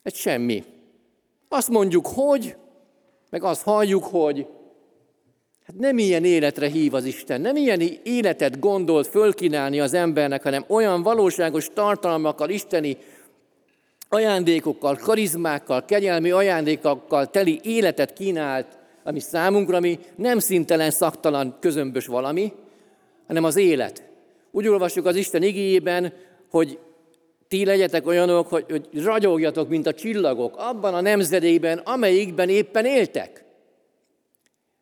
Egy 0.04 0.16
semmi. 0.16 0.64
Azt 1.50 1.70
mondjuk, 1.70 2.08
hogy, 2.08 2.56
meg 3.30 3.44
azt 3.44 3.64
halljuk, 3.64 4.04
hogy 4.04 4.48
hát 5.68 5.76
nem 5.78 5.98
ilyen 5.98 6.24
életre 6.24 6.68
hív 6.68 6.94
az 6.94 7.06
Isten, 7.06 7.42
nem 7.42 7.56
ilyen 7.56 7.82
életet 8.04 8.60
gondolt 8.60 9.08
fölkínálni 9.08 9.80
az 9.80 9.94
embernek, 9.94 10.44
hanem 10.44 10.66
olyan 10.68 11.04
valóságos 11.04 11.70
tartalmakkal, 11.74 12.50
isteni 12.50 12.98
ajándékokkal, 14.14 14.96
karizmákkal, 14.96 15.86
kegyelmi 15.86 16.32
ajándékokkal 16.32 17.30
teli 17.30 17.60
életet 17.64 18.14
kínált, 18.14 18.68
ami 19.04 19.20
számunkra, 19.20 19.78
ami 19.78 20.00
nem 20.16 20.40
szintelen, 20.40 20.92
szaktalan, 20.92 21.58
közömbös 21.60 22.06
valami, 22.06 22.54
hanem 23.28 23.44
az 23.44 23.56
élet. 23.56 24.04
Úgy 24.52 24.68
olvassuk 24.68 25.06
az 25.06 25.16
Isten 25.16 25.44
igényében, 25.44 26.14
hogy 26.50 26.80
ti 27.48 27.66
legyetek 27.66 28.08
olyanok, 28.08 28.48
hogy, 28.48 28.66
hogy 28.70 29.04
ragyogjatok, 29.04 29.70
mint 29.70 29.88
a 29.88 29.94
csillagok, 29.94 30.56
abban 30.58 30.94
a 30.94 31.02
nemzedékben, 31.02 31.78
amelyikben 31.78 32.50
éppen 32.50 32.86
éltek. 32.86 33.44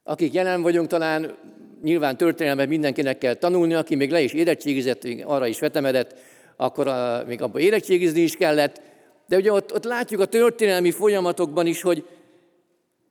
Akik 0.03 0.33
jelen 0.33 0.62
vagyunk, 0.62 0.88
talán 0.88 1.38
nyilván 1.83 2.17
történelmet 2.17 2.67
mindenkinek 2.67 3.17
kell 3.17 3.33
tanulni, 3.33 3.74
aki 3.74 3.95
még 3.95 4.12
le 4.12 4.21
is 4.21 4.33
érettségizett, 4.33 5.07
arra 5.24 5.48
is 5.48 5.59
vetemedett, 5.59 6.15
akkor 6.57 6.88
a, 6.88 7.24
még 7.27 7.41
abban 7.41 7.62
érettségizni 7.62 8.21
is 8.21 8.36
kellett, 8.36 8.81
de 9.29 9.36
ugye 9.36 9.51
ott, 9.51 9.74
ott 9.74 9.83
látjuk 9.83 10.21
a 10.21 10.25
történelmi 10.25 10.91
folyamatokban 10.91 11.65
is, 11.65 11.81
hogy, 11.81 12.05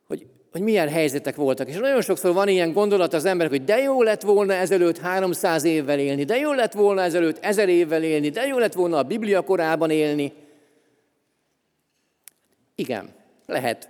hogy, 0.07 0.25
hogy 0.51 0.61
milyen 0.61 0.89
helyzetek 0.89 1.35
voltak. 1.35 1.69
És 1.69 1.75
nagyon 1.75 2.01
sokszor 2.01 2.33
van 2.33 2.47
ilyen 2.47 2.73
gondolat 2.73 3.13
az 3.13 3.25
emberek, 3.25 3.51
hogy 3.51 3.63
de 3.63 3.77
jó 3.77 4.01
lett 4.01 4.21
volna 4.21 4.53
ezelőtt 4.53 4.97
300 4.97 5.63
évvel 5.63 5.99
élni, 5.99 6.23
de 6.23 6.37
jó 6.37 6.53
lett 6.53 6.73
volna 6.73 7.01
ezelőtt 7.01 7.37
1000 7.41 7.69
évvel 7.69 8.03
élni, 8.03 8.29
de 8.29 8.45
jó 8.45 8.57
lett 8.57 8.73
volna 8.73 8.97
a 8.97 9.03
Biblia 9.03 9.41
korában 9.41 9.89
élni. 9.89 10.33
Igen, 12.75 13.09
lehet. 13.45 13.89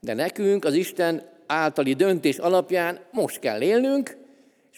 De 0.00 0.14
nekünk 0.14 0.64
az 0.64 0.74
Isten 0.74 1.22
általi 1.46 1.92
döntés 1.92 2.38
alapján 2.38 2.98
most 3.10 3.38
kell 3.38 3.60
élnünk, 3.60 4.16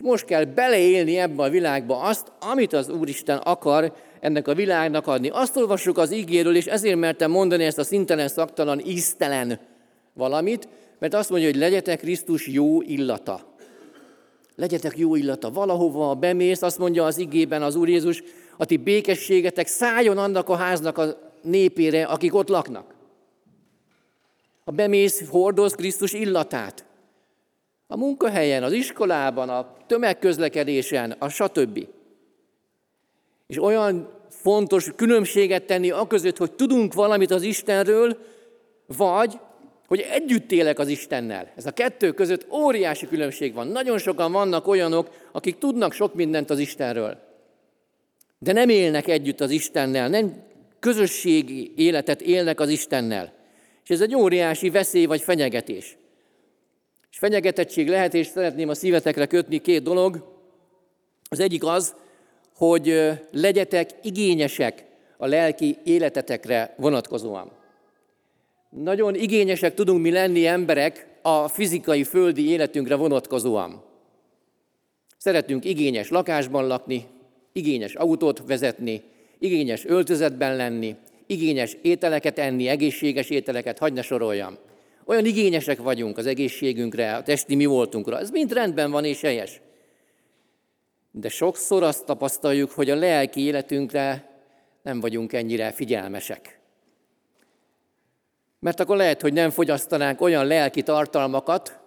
most 0.02 0.25
kell 0.25 0.44
beleélni 0.44 1.18
ebbe 1.18 1.42
a 1.42 1.49
világba 1.49 2.00
azt, 2.00 2.32
amit 2.40 2.73
az 2.73 2.88
Úristen 2.88 3.38
akar 3.38 3.92
ennek 4.21 4.49
a 4.49 4.54
világnak 4.54 5.06
adni. 5.06 5.28
Azt 5.28 5.56
olvassuk 5.56 5.99
az 5.99 6.12
ígéről, 6.12 6.56
és 6.56 6.66
ezért 6.66 6.97
mertem 6.97 7.30
mondani 7.30 7.64
ezt 7.64 7.78
a 7.78 7.85
szintelen, 7.85 8.28
szaktalan, 8.28 8.80
íztelen 8.87 9.61
valamit, 10.12 10.68
mert 10.99 11.14
azt 11.14 11.30
mondja, 11.30 11.49
hogy 11.49 11.59
legyetek 11.59 11.99
Krisztus 11.99 12.47
jó 12.47 12.82
illata. 12.82 13.54
Legyetek 14.56 14.99
jó 14.99 15.14
illata. 15.14 15.50
Valahova 15.50 16.14
bemész, 16.14 16.62
azt 16.62 16.78
mondja 16.78 17.04
az 17.04 17.18
igében 17.18 17.62
az 17.62 17.76
Úr 17.76 17.88
Jézus, 17.88 18.23
a 18.56 18.64
ti 18.64 18.76
békességetek 18.76 19.66
szálljon 19.66 20.18
annak 20.18 20.49
a 20.49 20.56
háznak 20.56 20.99
a 20.99 21.32
népére, 21.42 22.04
akik 22.04 22.35
ott 22.35 22.49
laknak. 22.49 22.94
Ha 24.64 24.71
bemész, 24.71 25.28
hordoz 25.28 25.75
Krisztus 25.75 26.12
illatát. 26.12 26.85
A 27.92 27.96
munkahelyen, 27.96 28.62
az 28.62 28.72
iskolában, 28.72 29.49
a 29.49 29.76
tömegközlekedésen, 29.87 31.11
a 31.18 31.28
stb. 31.28 31.87
És 33.46 33.62
olyan 33.62 34.08
fontos 34.28 34.90
különbséget 34.96 35.62
tenni 35.62 35.90
a 35.90 36.06
között, 36.06 36.37
hogy 36.37 36.52
tudunk 36.52 36.94
valamit 36.94 37.30
az 37.30 37.42
Istenről, 37.42 38.18
vagy 38.96 39.38
hogy 39.87 40.00
együtt 40.11 40.52
élek 40.52 40.78
az 40.78 40.88
Istennel. 40.88 41.52
Ez 41.56 41.66
a 41.66 41.70
kettő 41.70 42.12
között 42.12 42.46
óriási 42.52 43.06
különbség 43.08 43.54
van. 43.54 43.66
Nagyon 43.66 43.99
sokan 43.99 44.32
vannak 44.32 44.66
olyanok, 44.66 45.08
akik 45.32 45.58
tudnak 45.58 45.92
sok 45.92 46.14
mindent 46.14 46.50
az 46.50 46.58
Istenről, 46.58 47.18
de 48.38 48.52
nem 48.52 48.68
élnek 48.68 49.08
együtt 49.08 49.40
az 49.40 49.50
Istennel, 49.50 50.08
nem 50.08 50.42
közösségi 50.78 51.72
életet 51.76 52.20
élnek 52.20 52.61
az 52.61 52.68
Istennel. 52.68 53.32
És 53.84 53.90
ez 53.90 54.00
egy 54.00 54.14
óriási 54.14 54.70
veszély 54.70 55.04
vagy 55.04 55.20
fenyegetés. 55.20 55.96
És 57.12 57.19
fenyegetettség 57.19 57.88
lehet, 57.88 58.14
és 58.14 58.26
szeretném 58.26 58.69
a 58.69 58.75
szívetekre 58.75 59.26
kötni 59.26 59.59
két 59.59 59.83
dolog. 59.83 60.37
Az 61.28 61.40
egyik 61.40 61.64
az, 61.64 61.95
hogy 62.57 63.11
legyetek 63.31 63.90
igényesek 64.02 64.85
a 65.16 65.26
lelki 65.26 65.76
életetekre 65.85 66.75
vonatkozóan. 66.76 67.50
Nagyon 68.71 69.14
igényesek 69.14 69.75
tudunk 69.75 70.02
mi 70.02 70.11
lenni 70.11 70.47
emberek 70.47 71.07
a 71.23 71.49
fizikai, 71.49 72.04
földi 72.04 72.49
életünkre 72.49 72.95
vonatkozóan. 72.95 73.85
Szeretünk 75.16 75.64
igényes 75.64 76.09
lakásban 76.09 76.66
lakni, 76.66 77.07
igényes 77.52 77.95
autót 77.95 78.42
vezetni, 78.47 79.02
igényes 79.38 79.85
öltözetben 79.85 80.57
lenni, 80.57 80.97
igényes 81.26 81.76
ételeket 81.83 82.38
enni, 82.38 82.69
egészséges 82.69 83.31
ételeket, 83.31 83.78
hagyd 83.78 83.95
ne 83.95 84.02
soroljam. 84.02 84.59
Olyan 85.04 85.25
igényesek 85.25 85.78
vagyunk 85.78 86.18
az 86.18 86.26
egészségünkre, 86.26 87.16
a 87.16 87.23
testi 87.23 87.54
mi 87.54 87.64
voltunkra. 87.64 88.18
Ez 88.18 88.30
mind 88.30 88.52
rendben 88.52 88.90
van 88.90 89.04
és 89.04 89.21
helyes. 89.21 89.61
De 91.11 91.28
sokszor 91.28 91.82
azt 91.82 92.04
tapasztaljuk, 92.04 92.71
hogy 92.71 92.90
a 92.90 92.94
lelki 92.94 93.40
életünkre 93.40 94.30
nem 94.82 95.00
vagyunk 95.00 95.32
ennyire 95.32 95.71
figyelmesek. 95.71 96.61
Mert 98.59 98.80
akkor 98.80 98.97
lehet, 98.97 99.21
hogy 99.21 99.32
nem 99.32 99.50
fogyasztanánk 99.50 100.21
olyan 100.21 100.47
lelki 100.47 100.82
tartalmakat, 100.82 101.80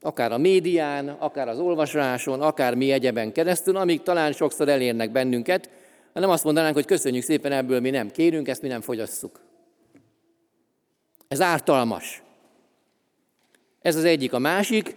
akár 0.00 0.32
a 0.32 0.38
médián, 0.38 1.08
akár 1.08 1.48
az 1.48 1.58
olvasáson, 1.58 2.40
akár 2.40 2.74
mi 2.74 2.92
egyeben 2.92 3.32
keresztül, 3.32 3.76
amik 3.76 4.02
talán 4.02 4.32
sokszor 4.32 4.68
elérnek 4.68 5.12
bennünket, 5.12 5.70
hanem 6.12 6.30
azt 6.30 6.44
mondanánk, 6.44 6.74
hogy 6.74 6.84
köszönjük 6.84 7.22
szépen, 7.22 7.52
ebből 7.52 7.80
mi 7.80 7.90
nem 7.90 8.10
kérünk, 8.10 8.48
ezt 8.48 8.62
mi 8.62 8.68
nem 8.68 8.80
fogyasszuk. 8.80 9.40
Ez 11.32 11.40
ártalmas. 11.40 12.22
Ez 13.82 13.96
az 13.96 14.04
egyik. 14.04 14.32
A 14.32 14.38
másik, 14.38 14.96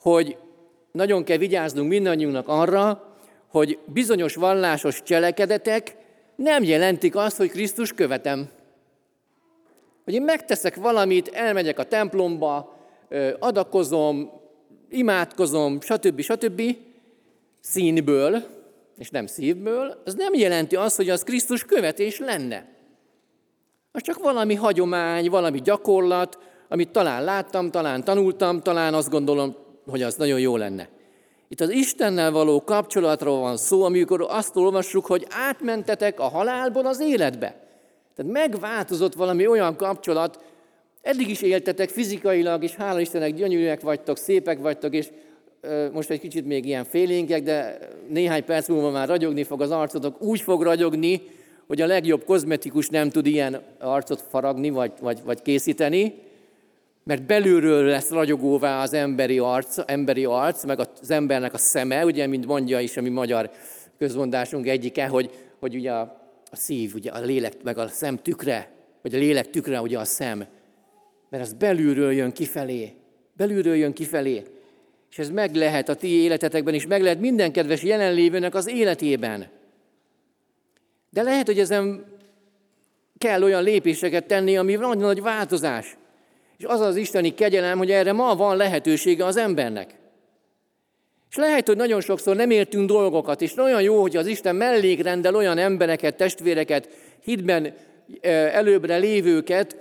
hogy 0.00 0.36
nagyon 0.90 1.24
kell 1.24 1.36
vigyáznunk 1.36 1.88
mindannyiunknak 1.88 2.48
arra, 2.48 3.16
hogy 3.46 3.78
bizonyos 3.86 4.34
vallásos 4.34 5.02
cselekedetek 5.02 5.96
nem 6.36 6.62
jelentik 6.62 7.16
azt, 7.16 7.36
hogy 7.36 7.50
Krisztus 7.50 7.92
követem. 7.92 8.50
Hogy 10.04 10.14
én 10.14 10.22
megteszek 10.22 10.76
valamit, 10.76 11.28
elmegyek 11.28 11.78
a 11.78 11.84
templomba, 11.84 12.76
adakozom, 13.38 14.30
imádkozom, 14.90 15.80
stb. 15.80 16.20
stb. 16.20 16.62
színből, 17.60 18.42
és 18.98 19.10
nem 19.10 19.26
szívből, 19.26 20.02
az 20.04 20.14
nem 20.14 20.34
jelenti 20.34 20.76
azt, 20.76 20.96
hogy 20.96 21.08
az 21.08 21.22
Krisztus 21.22 21.64
követés 21.64 22.18
lenne. 22.18 22.71
Az 23.94 24.02
csak 24.02 24.18
valami 24.18 24.54
hagyomány, 24.54 25.30
valami 25.30 25.60
gyakorlat, 25.60 26.38
amit 26.68 26.90
talán 26.90 27.24
láttam, 27.24 27.70
talán 27.70 28.04
tanultam, 28.04 28.60
talán 28.60 28.94
azt 28.94 29.10
gondolom, 29.10 29.56
hogy 29.86 30.02
az 30.02 30.14
nagyon 30.14 30.40
jó 30.40 30.56
lenne. 30.56 30.88
Itt 31.48 31.60
az 31.60 31.70
Istennel 31.70 32.30
való 32.30 32.64
kapcsolatról 32.64 33.40
van 33.40 33.56
szó, 33.56 33.82
amikor 33.82 34.26
azt 34.28 34.56
olvassuk, 34.56 35.06
hogy 35.06 35.26
átmentetek 35.30 36.20
a 36.20 36.28
halálból 36.28 36.86
az 36.86 37.00
életbe. 37.00 37.60
Tehát 38.16 38.32
megváltozott 38.32 39.14
valami 39.14 39.46
olyan 39.46 39.76
kapcsolat, 39.76 40.44
eddig 41.02 41.28
is 41.28 41.42
éltetek 41.42 41.88
fizikailag, 41.88 42.62
és 42.62 42.74
hála 42.74 43.00
Istennek 43.00 43.34
gyönyörűek 43.34 43.80
vagytok, 43.80 44.16
szépek 44.16 44.58
vagytok, 44.58 44.94
és 44.94 45.08
most 45.92 46.10
egy 46.10 46.20
kicsit 46.20 46.46
még 46.46 46.66
ilyen 46.66 46.84
félénkek, 46.84 47.42
de 47.42 47.78
néhány 48.08 48.44
perc 48.44 48.68
múlva 48.68 48.90
már 48.90 49.08
ragyogni 49.08 49.42
fog 49.44 49.60
az 49.62 49.70
arcotok, 49.70 50.22
úgy 50.22 50.40
fog 50.40 50.62
ragyogni, 50.62 51.22
hogy 51.66 51.80
a 51.80 51.86
legjobb 51.86 52.24
kozmetikus 52.24 52.88
nem 52.88 53.10
tud 53.10 53.26
ilyen 53.26 53.62
arcot 53.78 54.24
faragni, 54.30 54.70
vagy, 54.70 54.92
vagy, 55.00 55.18
vagy 55.24 55.42
készíteni, 55.42 56.14
mert 57.04 57.22
belülről 57.22 57.84
lesz 57.84 58.10
ragyogóvá 58.10 58.82
az 58.82 58.92
emberi 58.92 59.38
arc, 59.38 59.78
emberi 59.86 60.24
arc, 60.24 60.64
meg 60.64 60.78
az 60.78 61.10
embernek 61.10 61.54
a 61.54 61.58
szeme, 61.58 62.04
ugye, 62.04 62.26
mint 62.26 62.46
mondja 62.46 62.80
is 62.80 62.96
a 62.96 63.02
mi 63.02 63.08
magyar 63.08 63.50
közmondásunk 63.98 64.68
egyike, 64.68 65.06
hogy, 65.06 65.30
hogy 65.58 65.74
ugye 65.74 65.92
a, 65.92 66.00
a 66.50 66.56
szív, 66.56 66.94
ugye 66.94 67.10
a 67.10 67.20
lélek, 67.20 67.62
meg 67.62 67.78
a 67.78 67.88
szem 67.88 68.16
tükre, 68.16 68.70
vagy 69.02 69.14
a 69.14 69.18
lélek 69.18 69.50
tükre, 69.50 69.80
ugye 69.80 69.98
a 69.98 70.04
szem, 70.04 70.44
mert 71.30 71.42
az 71.42 71.52
belülről 71.52 72.12
jön 72.12 72.32
kifelé, 72.32 72.92
belülről 73.36 73.74
jön 73.74 73.92
kifelé, 73.92 74.42
és 75.10 75.18
ez 75.18 75.30
meg 75.30 75.54
lehet 75.54 75.88
a 75.88 75.94
ti 75.94 76.08
életetekben 76.08 76.74
is, 76.74 76.86
meg 76.86 77.02
lehet 77.02 77.20
minden 77.20 77.52
kedves 77.52 77.82
jelenlévőnek 77.82 78.54
az 78.54 78.68
életében. 78.68 79.46
De 81.12 81.22
lehet, 81.22 81.46
hogy 81.46 81.58
ezen 81.58 82.04
kell 83.18 83.42
olyan 83.42 83.62
lépéseket 83.62 84.26
tenni, 84.26 84.56
ami 84.56 84.74
nagyon 84.74 84.98
nagy 84.98 85.22
változás. 85.22 85.96
És 86.56 86.64
az 86.64 86.80
az 86.80 86.96
isteni 86.96 87.34
kegyelem, 87.34 87.78
hogy 87.78 87.90
erre 87.90 88.12
ma 88.12 88.36
van 88.36 88.56
lehetősége 88.56 89.24
az 89.24 89.36
embernek. 89.36 89.94
És 91.30 91.36
lehet, 91.36 91.66
hogy 91.66 91.76
nagyon 91.76 92.00
sokszor 92.00 92.36
nem 92.36 92.50
értünk 92.50 92.88
dolgokat, 92.88 93.40
és 93.42 93.54
nagyon 93.54 93.82
jó, 93.82 94.00
hogy 94.00 94.16
az 94.16 94.26
Isten 94.26 94.56
mellékrendel 94.56 95.34
olyan 95.34 95.58
embereket, 95.58 96.16
testvéreket, 96.16 96.88
hitben 97.24 97.74
előbbre 98.52 98.96
lévőket, 98.96 99.76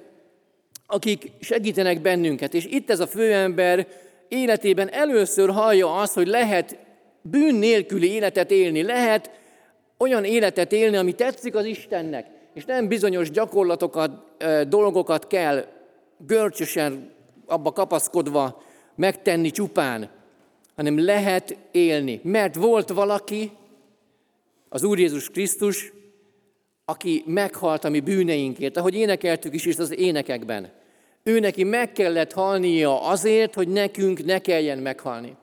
akik 0.88 1.32
segítenek 1.40 2.02
bennünket. 2.02 2.54
És 2.54 2.66
itt 2.66 2.90
ez 2.90 3.00
a 3.00 3.08
főember 3.08 3.88
életében 4.28 4.94
először 4.94 5.50
hallja 5.50 5.96
azt, 5.96 6.14
hogy 6.14 6.28
lehet 6.28 6.78
bűn 7.22 7.56
nélküli 7.56 8.12
életet 8.12 8.52
élni, 8.52 8.84
lehet 8.84 9.41
olyan 10.02 10.24
életet 10.24 10.72
élni, 10.72 10.98
ami 10.98 11.14
tetszik 11.14 11.56
az 11.56 11.66
Istennek, 11.66 12.28
és 12.54 12.66
nem 12.66 12.88
bizonyos 12.88 13.32
gyakorlatokat, 13.32 14.12
dolgokat 14.68 15.28
kell 15.28 15.66
görcsösen 16.18 17.12
abba 17.46 17.72
kapaszkodva 17.72 18.62
megtenni 18.96 19.52
csupán, 19.52 20.10
hanem 20.76 21.06
lehet 21.06 21.58
élni. 21.72 22.20
Mert 22.24 22.56
volt 22.56 22.90
valaki, 22.90 23.52
az 24.70 24.84
Úr 24.84 25.00
Jézus 25.00 25.30
Krisztus, 25.30 25.94
aki 26.86 27.24
meghalt 27.26 27.84
a 27.84 27.90
mi 27.90 28.00
bűneinkért, 28.00 28.78
ahogy 28.78 28.96
énekeltük 28.96 29.54
is, 29.54 29.66
is 29.66 29.78
az 29.78 29.98
énekekben. 29.98 30.72
Ő 31.24 31.40
neki 31.40 31.64
meg 31.64 31.92
kellett 31.92 32.34
halnia 32.34 33.02
azért, 33.02 33.54
hogy 33.54 33.68
nekünk 33.68 34.26
ne 34.26 34.40
kelljen 34.40 34.78
meghalni. 34.78 35.36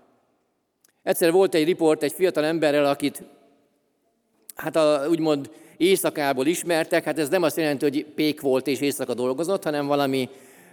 Egyszer 1.03 1.33
volt 1.33 1.55
egy 1.55 1.65
riport 1.65 2.03
egy 2.03 2.13
fiatal 2.13 2.45
emberrel, 2.45 2.87
akit 2.87 3.23
hát 4.63 4.77
a, 4.77 5.07
úgymond 5.11 5.51
éjszakából 5.77 6.47
ismertek, 6.47 7.05
hát 7.05 7.19
ez 7.19 7.29
nem 7.29 7.43
azt 7.43 7.57
jelenti, 7.57 7.85
hogy 7.85 8.07
pék 8.15 8.41
volt 8.41 8.67
és 8.67 8.81
éjszaka 8.81 9.15
dolgozott, 9.15 9.65
hanem 9.65 9.87
valami 9.87 10.29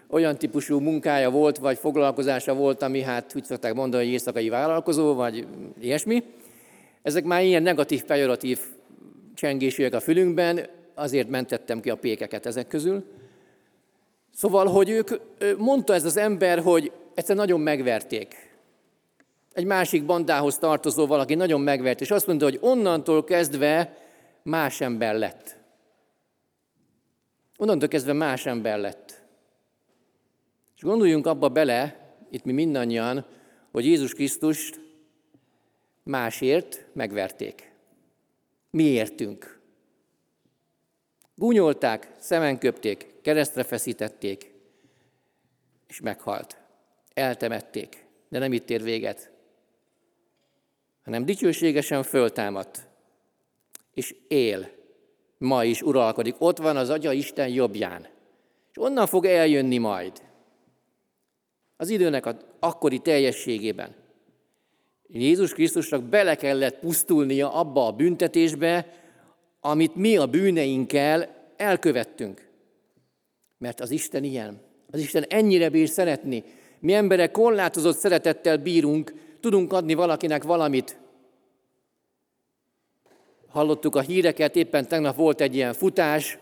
olyan 0.10 0.38
típusú 0.38 0.80
munkája 0.80 1.30
volt, 1.30 1.58
vagy 1.58 1.78
foglalkozása 1.78 2.54
volt, 2.54 2.82
ami 2.82 3.02
hát 3.02 3.34
úgy 3.36 3.44
szokták 3.44 3.74
mondani, 3.74 4.04
hogy 4.04 4.12
éjszakai 4.12 4.50
vállalkozó, 4.50 5.14
vagy 5.14 5.48
ilyesmi. 5.82 6.24
Ezek 7.02 7.24
már 7.24 7.44
ilyen 7.44 7.64
negatív, 7.64 8.04
pejoratív 8.04 8.60
csengésűek 9.36 9.94
a 9.94 10.00
fülünkben, 10.00 10.68
azért 10.94 11.30
mentettem 11.30 11.80
ki 11.80 11.90
a 11.90 11.96
pékeket 11.96 12.46
ezek 12.46 12.68
közül. 12.68 13.04
Szóval, 14.34 14.68
hogy 14.68 14.90
ők, 14.90 15.10
mondta 15.58 15.94
ez 15.94 16.06
az 16.06 16.18
ember, 16.18 16.60
hogy 16.60 16.92
egyszer 17.14 17.36
nagyon 17.36 17.60
megverték. 17.60 18.45
Egy 19.56 19.66
másik 19.66 20.06
bandához 20.06 20.58
tartozó 20.58 21.08
valaki 21.08 21.36
nagyon 21.36 21.62
megvert, 21.62 22.02
és 22.02 22.12
azt 22.12 22.28
mondta, 22.28 22.46
hogy 22.46 22.58
onnantól 22.62 23.24
kezdve 23.24 23.98
más 24.44 24.82
ember 24.82 25.16
lett. 25.16 25.58
Onnantól 27.58 27.88
kezdve 27.88 28.14
más 28.14 28.46
ember 28.46 28.80
lett. 28.80 29.24
És 30.76 30.82
gondoljunk 30.82 31.26
abba 31.26 31.50
bele, 31.50 32.14
itt 32.30 32.44
mi 32.44 32.52
mindannyian, 32.52 33.26
hogy 33.72 33.86
Jézus 33.86 34.14
Krisztust 34.14 34.80
másért 36.04 36.86
megverték. 36.94 37.72
Mi 38.70 38.84
értünk. 38.84 39.62
Gúnyolták, 41.36 42.12
szemen 42.20 42.58
köpték, 42.58 43.22
keresztre 43.22 43.64
feszítették, 43.64 44.54
és 45.88 46.02
meghalt. 46.02 46.58
Eltemették, 47.14 48.06
de 48.30 48.40
nem 48.40 48.54
itt 48.54 48.70
ér 48.70 48.84
véget, 48.84 49.34
hanem 51.06 51.26
dicsőségesen 51.26 52.04
föltámadt, 52.04 52.88
és 53.94 54.16
él, 54.28 54.70
ma 55.38 55.64
is 55.64 55.82
uralkodik. 55.82 56.36
Ott 56.38 56.58
van 56.58 56.78
az 56.78 56.90
Atya 56.90 57.12
Isten 57.12 57.48
jobbján. 57.48 58.08
És 58.72 58.78
onnan 58.78 59.08
fog 59.08 59.26
eljönni 59.26 59.78
majd. 59.78 60.12
Az 61.78 61.90
időnek 61.90 62.26
a 62.26 62.38
akkori 62.60 63.00
teljességében. 63.00 63.96
Jézus 65.08 65.54
Krisztusnak 65.54 66.04
bele 66.04 66.36
kellett 66.36 66.80
pusztulnia 66.80 67.54
abba 67.54 67.86
a 67.86 67.92
büntetésbe, 67.92 68.94
amit 69.60 69.96
mi 69.96 70.18
a 70.18 70.26
bűneinkkel 70.26 71.36
elkövettünk. 71.58 72.48
Mert 73.58 73.80
az 73.80 73.92
Isten 73.92 74.24
ilyen. 74.24 74.62
Az 74.92 75.00
Isten 75.00 75.24
ennyire 75.30 75.70
bír 75.70 75.88
szeretni. 75.88 76.44
Mi 76.80 76.94
emberek 76.94 77.32
korlátozott 77.32 77.98
szeretettel 77.98 78.58
bírunk, 78.58 79.14
tudunk 79.46 79.74
adni 79.74 79.94
valakinek 79.94 80.44
valamit. 80.44 80.98
Hallottuk 83.48 83.96
a 83.96 84.00
híreket, 84.00 84.56
éppen 84.56 84.88
tegnap 84.88 85.16
volt 85.16 85.42
egy 85.42 85.56
ilyen 85.56 85.74
futás, 85.74 86.38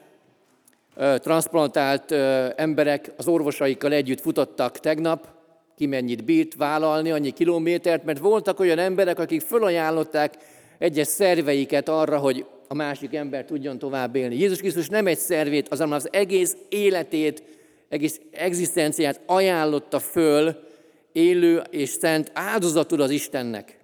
transplantált 0.96 2.12
emberek 2.56 3.12
az 3.18 3.28
orvosaikkal 3.28 3.94
együtt 3.94 4.22
futottak 4.22 4.80
tegnap, 4.80 5.28
ki 5.76 5.86
mennyit 5.86 6.24
bírt 6.24 6.56
vállalni, 6.56 7.12
annyi 7.12 7.32
kilométert, 7.32 8.04
mert 8.04 8.20
voltak 8.20 8.60
olyan 8.60 8.80
emberek, 8.80 9.20
akik 9.20 9.42
fölajánlották 9.42 10.34
egyes 10.78 11.08
szerveiket 11.08 11.90
arra, 11.90 12.18
hogy 12.18 12.46
a 12.68 12.74
másik 12.74 13.14
ember 13.14 13.46
tudjon 13.46 13.80
tovább 13.80 14.16
élni. 14.16 14.36
Jézus 14.36 14.60
Krisztus 14.60 14.88
nem 14.88 15.08
egy 15.08 15.18
szervét, 15.18 15.68
azonban 15.68 15.98
az 15.98 16.10
egész 16.12 16.56
életét, 16.70 17.44
egész 17.90 18.20
egzisztenciát 18.32 19.22
ajánlotta 19.26 20.00
föl 20.00 20.72
élő 21.14 21.62
és 21.70 21.90
szent 21.90 22.32
áldozatul 22.34 23.02
az 23.02 23.10
Istennek. 23.10 23.78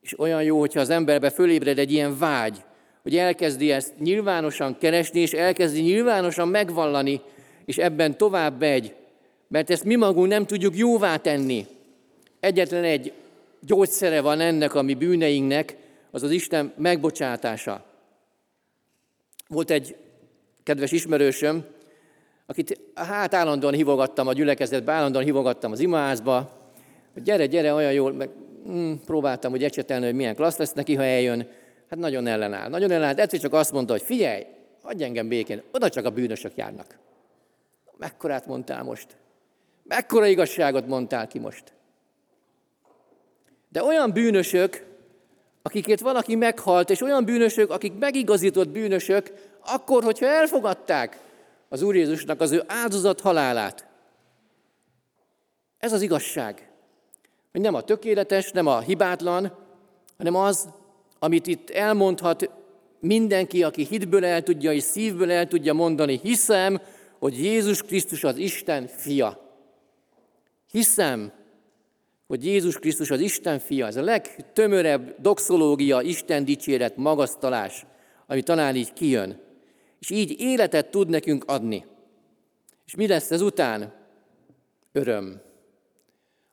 És 0.00 0.18
olyan 0.18 0.42
jó, 0.42 0.58
hogyha 0.58 0.80
az 0.80 0.90
emberbe 0.90 1.30
fölébred 1.30 1.78
egy 1.78 1.92
ilyen 1.92 2.18
vágy, 2.18 2.62
hogy 3.02 3.16
elkezdi 3.16 3.70
ezt 3.70 3.98
nyilvánosan 3.98 4.78
keresni, 4.78 5.20
és 5.20 5.32
elkezdi 5.32 5.80
nyilvánosan 5.80 6.48
megvallani, 6.48 7.20
és 7.64 7.78
ebben 7.78 8.16
tovább 8.16 8.60
megy, 8.60 8.94
mert 9.48 9.70
ezt 9.70 9.84
mi 9.84 9.94
magunk 9.94 10.28
nem 10.28 10.46
tudjuk 10.46 10.76
jóvá 10.76 11.16
tenni. 11.16 11.66
Egyetlen 12.40 12.84
egy 12.84 13.12
gyógyszere 13.60 14.20
van 14.20 14.40
ennek 14.40 14.74
a 14.74 14.82
mi 14.82 14.94
bűneinknek, 14.94 15.76
az 16.10 16.22
az 16.22 16.30
Isten 16.30 16.72
megbocsátása. 16.76 17.84
Volt 19.48 19.70
egy 19.70 19.96
kedves 20.62 20.92
ismerősöm, 20.92 21.64
akit 22.46 22.80
hát 22.94 23.34
állandóan 23.34 23.74
hívogattam 23.74 24.26
a 24.26 24.32
gyülekezetbe, 24.32 24.92
állandóan 24.92 25.24
hívogattam 25.24 25.72
az 25.72 25.80
imaházba, 25.80 26.50
hogy 27.12 27.22
gyere, 27.22 27.46
gyere, 27.46 27.74
olyan 27.74 27.92
jól, 27.92 28.12
meg 28.12 28.30
mm, 28.68 28.92
próbáltam 29.06 29.50
hogy 29.50 29.64
ecsetelni, 29.64 30.04
hogy 30.04 30.14
milyen 30.14 30.34
klassz 30.34 30.56
lesz 30.56 30.72
neki, 30.72 30.94
ha 30.94 31.04
eljön. 31.04 31.48
Hát 31.90 31.98
nagyon 31.98 32.26
ellenáll. 32.26 32.68
Nagyon 32.68 32.90
ellenáll. 32.90 33.14
Egyszer 33.14 33.40
csak 33.40 33.52
azt 33.52 33.72
mondta, 33.72 33.92
hogy 33.92 34.02
figyelj, 34.02 34.46
adj 34.82 35.04
engem 35.04 35.28
békén, 35.28 35.62
oda 35.72 35.88
csak 35.88 36.04
a 36.04 36.10
bűnösök 36.10 36.52
járnak. 36.56 36.98
Mekkorát 37.96 38.46
mondtál 38.46 38.82
most? 38.82 39.06
Mekkora 39.82 40.26
igazságot 40.26 40.86
mondtál 40.86 41.26
ki 41.26 41.38
most? 41.38 41.72
De 43.68 43.82
olyan 43.82 44.12
bűnösök, 44.12 44.86
akikért 45.62 46.00
valaki 46.00 46.34
meghalt, 46.34 46.90
és 46.90 47.00
olyan 47.00 47.24
bűnösök, 47.24 47.70
akik 47.70 47.92
megigazított 47.98 48.68
bűnösök, 48.68 49.32
akkor, 49.64 50.02
hogyha 50.02 50.26
elfogadták 50.26 51.18
az 51.68 51.82
Úr 51.82 51.96
Jézusnak 51.96 52.40
az 52.40 52.52
ő 52.52 52.62
áldozat 52.66 53.20
halálát. 53.20 53.86
Ez 55.78 55.92
az 55.92 56.02
igazság. 56.02 56.68
Hogy 57.52 57.60
nem 57.60 57.74
a 57.74 57.82
tökéletes, 57.82 58.50
nem 58.50 58.66
a 58.66 58.80
hibátlan, 58.80 59.56
hanem 60.16 60.34
az, 60.34 60.68
amit 61.18 61.46
itt 61.46 61.70
elmondhat 61.70 62.50
mindenki, 63.00 63.62
aki 63.62 63.84
hitből 63.84 64.24
el 64.24 64.42
tudja 64.42 64.72
és 64.72 64.82
szívből 64.82 65.30
el 65.30 65.46
tudja 65.46 65.72
mondani, 65.72 66.20
hiszem, 66.22 66.80
hogy 67.18 67.38
Jézus 67.44 67.82
Krisztus 67.82 68.24
az 68.24 68.36
Isten 68.36 68.86
fia. 68.86 69.58
Hiszem, 70.70 71.32
hogy 72.26 72.44
Jézus 72.44 72.78
Krisztus 72.78 73.10
az 73.10 73.20
Isten 73.20 73.58
fia, 73.58 73.86
ez 73.86 73.96
a 73.96 74.02
legtömörebb 74.02 75.14
doxológia, 75.20 76.00
Isten 76.00 76.44
dicséret, 76.44 76.96
magasztalás, 76.96 77.86
ami 78.26 78.42
talán 78.42 78.76
így 78.76 78.92
kijön. 78.92 79.40
És 80.04 80.10
így 80.10 80.40
életet 80.40 80.90
tud 80.90 81.08
nekünk 81.08 81.44
adni. 81.46 81.84
És 82.86 82.94
mi 82.94 83.06
lesz 83.06 83.30
ez 83.30 83.40
után? 83.40 83.92
Öröm. 84.92 85.40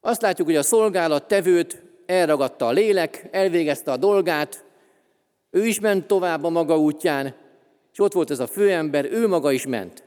Azt 0.02 0.22
látjuk, 0.22 0.48
hogy 0.48 0.56
a 0.56 0.64
szolgálat 0.64 1.28
tevőt 1.28 1.84
elragadta 2.06 2.68
a 2.68 2.72
lélek, 2.72 3.28
elvégezte 3.32 3.92
a 3.92 3.98
dolgát, 3.98 4.66
ő 5.50 5.66
is 5.66 5.80
ment 5.80 6.08
tovább 6.08 6.44
a 6.44 6.50
maga 6.50 6.80
útján, 6.80 7.36
és 7.92 8.00
ott 8.00 8.14
volt 8.14 8.32
ez 8.32 8.40
a 8.40 8.48
főember, 8.48 9.06
ő 9.12 9.28
maga 9.28 9.52
is 9.52 9.66
ment. 9.66 10.04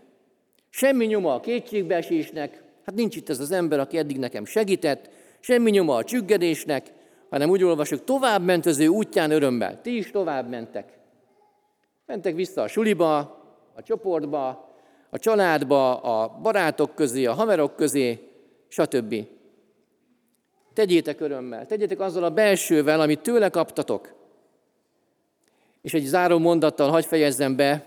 Semmi 0.71 1.07
nyoma 1.07 1.35
a 1.35 1.41
kétségbeesésnek, 1.41 2.63
hát 2.87 2.95
nincs 2.95 3.17
itt 3.17 3.29
ez 3.29 3.41
az 3.41 3.51
ember, 3.51 3.79
aki 3.79 3.99
eddig 3.99 4.19
nekem 4.19 4.45
segített, 4.45 5.11
semmi 5.41 5.71
nyoma 5.71 5.97
a 5.97 6.05
csüggedésnek, 6.05 6.93
hanem 7.31 7.51
úgy 7.51 7.65
olvasjuk, 7.65 8.05
tovább 8.05 8.45
ment 8.45 8.67
az 8.67 8.79
ő 8.79 8.87
útján 8.87 9.31
örömmel. 9.31 9.81
Ti 9.81 9.97
is 9.97 10.11
tovább 10.11 10.49
mentek. 10.49 11.03
Mentek 12.07 12.35
vissza 12.35 12.63
a 12.63 12.69
suliba, 12.69 13.19
a 13.75 13.83
csoportba, 13.83 14.73
a 15.11 15.19
családba, 15.19 16.01
a 16.01 16.39
barátok 16.41 16.95
közé, 16.95 17.25
a 17.25 17.33
haverok 17.33 17.77
közé, 17.77 18.29
stb. 18.69 19.15
Tegyétek 20.73 21.21
örömmel, 21.21 21.67
tegyétek 21.67 22.01
azzal 22.01 22.25
a 22.25 22.31
belsővel, 22.31 23.01
amit 23.01 23.21
tőle 23.21 23.49
kaptatok. 23.49 24.15
És 25.83 25.95
egy 25.95 26.05
záró 26.05 26.39
mondattal 26.39 26.91
hagy 26.91 27.05
fejezzem 27.05 27.57
be, 27.57 27.87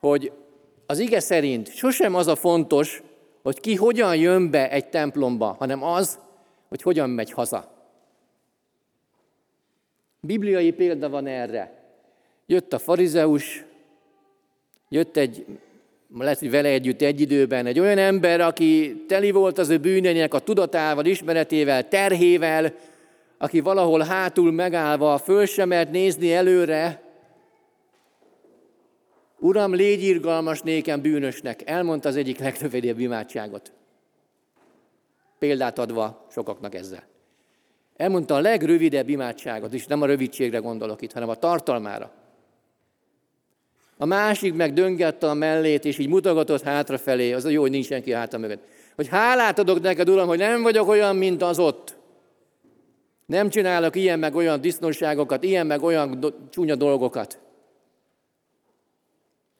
hogy 0.00 0.32
az 0.86 0.98
ige 0.98 1.20
szerint 1.20 1.74
sosem 1.74 2.14
az 2.14 2.26
a 2.26 2.36
fontos, 2.36 3.02
hogy 3.42 3.60
ki 3.60 3.74
hogyan 3.74 4.16
jön 4.16 4.50
be 4.50 4.70
egy 4.70 4.88
templomba, 4.88 5.56
hanem 5.58 5.82
az, 5.82 6.18
hogy 6.68 6.82
hogyan 6.82 7.10
megy 7.10 7.30
haza. 7.30 7.72
Bibliai 10.20 10.72
példa 10.72 11.08
van 11.08 11.26
erre. 11.26 11.83
Jött 12.46 12.72
a 12.72 12.78
farizeus, 12.78 13.64
jött 14.88 15.16
egy, 15.16 15.46
lehet, 16.18 16.38
hogy 16.38 16.50
vele 16.50 16.68
együtt 16.68 17.02
egy 17.02 17.20
időben, 17.20 17.66
egy 17.66 17.80
olyan 17.80 17.98
ember, 17.98 18.40
aki 18.40 19.04
teli 19.08 19.30
volt 19.30 19.58
az 19.58 19.68
ő 19.68 19.78
bűneinek 19.78 20.34
a 20.34 20.38
tudatával, 20.38 21.04
ismeretével, 21.04 21.88
terhével, 21.88 22.74
aki 23.38 23.60
valahol 23.60 24.00
hátul 24.00 24.52
megállva 24.52 25.18
föl 25.18 25.46
sem 25.46 25.68
mert 25.68 25.90
nézni 25.90 26.32
előre, 26.32 27.04
Uram, 29.44 29.74
légy 29.74 30.02
irgalmas 30.02 30.60
nékem 30.60 31.00
bűnösnek, 31.00 31.62
elmondta 31.64 32.08
az 32.08 32.16
egyik 32.16 32.38
legnövedébb 32.38 32.98
imádságot. 32.98 33.72
Példát 35.38 35.78
adva 35.78 36.26
sokaknak 36.30 36.74
ezzel. 36.74 37.02
Elmondta 37.96 38.34
a 38.34 38.40
legrövidebb 38.40 39.08
imádságot, 39.08 39.72
és 39.72 39.86
nem 39.86 40.02
a 40.02 40.06
rövidségre 40.06 40.58
gondolok 40.58 41.02
itt, 41.02 41.12
hanem 41.12 41.28
a 41.28 41.34
tartalmára. 41.34 42.12
A 43.96 44.04
másik 44.04 44.54
meg 44.54 44.72
döngette 44.72 45.28
a 45.28 45.34
mellét, 45.34 45.84
és 45.84 45.98
így 45.98 46.08
mutogatott 46.08 46.62
hátrafelé, 46.62 47.32
az 47.32 47.44
a 47.44 47.48
jó, 47.48 47.60
hogy 47.60 47.70
nincs 47.70 47.86
senki 47.86 48.12
hátra 48.12 48.38
mögött. 48.38 48.62
Hogy 48.94 49.08
hálát 49.08 49.58
adok 49.58 49.80
neked, 49.80 50.08
Uram, 50.08 50.26
hogy 50.26 50.38
nem 50.38 50.62
vagyok 50.62 50.88
olyan, 50.88 51.16
mint 51.16 51.42
az 51.42 51.58
ott. 51.58 51.96
Nem 53.26 53.48
csinálok 53.48 53.96
ilyen 53.96 54.18
meg 54.18 54.34
olyan 54.34 54.60
disznóságokat, 54.60 55.44
ilyen 55.44 55.66
meg 55.66 55.82
olyan 55.82 56.20
do- 56.20 56.34
csúnya 56.50 56.74
dolgokat. 56.74 57.38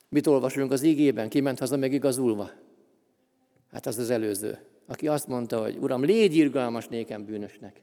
Mit 0.08 0.26
olvasunk 0.26 0.72
az 0.72 0.82
ígében? 0.82 1.28
Ki 1.28 1.40
ment 1.40 1.58
haza 1.58 1.76
megigazulva? 1.76 2.50
Hát 3.72 3.86
az 3.86 3.98
az 3.98 4.10
előző, 4.10 4.58
aki 4.86 5.08
azt 5.08 5.28
mondta, 5.28 5.62
hogy 5.62 5.76
Uram, 5.80 6.04
légy 6.04 6.36
irgalmas 6.36 6.86
nékem 6.88 7.24
bűnösnek. 7.24 7.80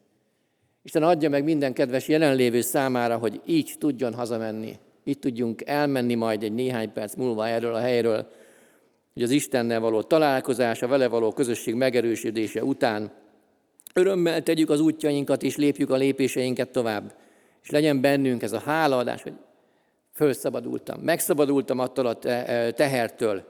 Isten 0.83 1.03
adja 1.03 1.29
meg 1.29 1.43
minden 1.43 1.73
kedves 1.73 2.07
jelenlévő 2.07 2.61
számára, 2.61 3.17
hogy 3.17 3.41
így 3.45 3.75
tudjon 3.79 4.13
hazamenni. 4.13 4.79
Így 5.03 5.19
tudjunk 5.19 5.61
elmenni 5.65 6.15
majd 6.15 6.43
egy 6.43 6.53
néhány 6.53 6.93
perc 6.93 7.15
múlva 7.15 7.47
erről 7.47 7.73
a 7.73 7.79
helyről, 7.79 8.27
hogy 9.13 9.23
az 9.23 9.31
Istennel 9.31 9.79
való 9.79 10.01
találkozása, 10.01 10.87
vele 10.87 11.07
való 11.07 11.31
közösség 11.31 11.75
megerősödése 11.75 12.63
után 12.63 13.11
örömmel 13.93 14.43
tegyük 14.43 14.69
az 14.69 14.79
útjainkat, 14.79 15.43
és 15.43 15.55
lépjük 15.55 15.89
a 15.89 15.95
lépéseinket 15.95 16.69
tovább. 16.69 17.15
És 17.63 17.69
legyen 17.69 18.01
bennünk 18.01 18.43
ez 18.43 18.51
a 18.51 18.59
hálaadás, 18.59 19.21
hogy 19.23 19.33
fölszabadultam, 20.13 20.99
megszabadultam 20.99 21.79
attól 21.79 22.05
a 22.05 22.17
tehertől, 22.73 23.43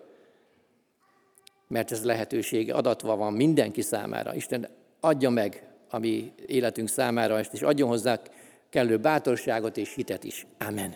mert 1.68 1.92
ez 1.92 2.06
lehetőség 2.06 2.74
adatva 2.74 3.16
van 3.16 3.34
mindenki 3.34 3.82
számára. 3.82 4.36
Isten 4.36 4.68
adja 5.00 5.30
meg 5.30 5.68
a 5.90 6.00
mi 6.00 6.32
életünk 6.46 6.88
számára, 6.90 7.40
és 7.52 7.62
adjon 7.62 7.90
hozzá 7.90 8.20
kellő 8.70 8.98
bátorságot 8.98 9.78
és 9.78 9.94
hitet 9.94 10.24
is. 10.24 10.46
Amen. 10.68 10.96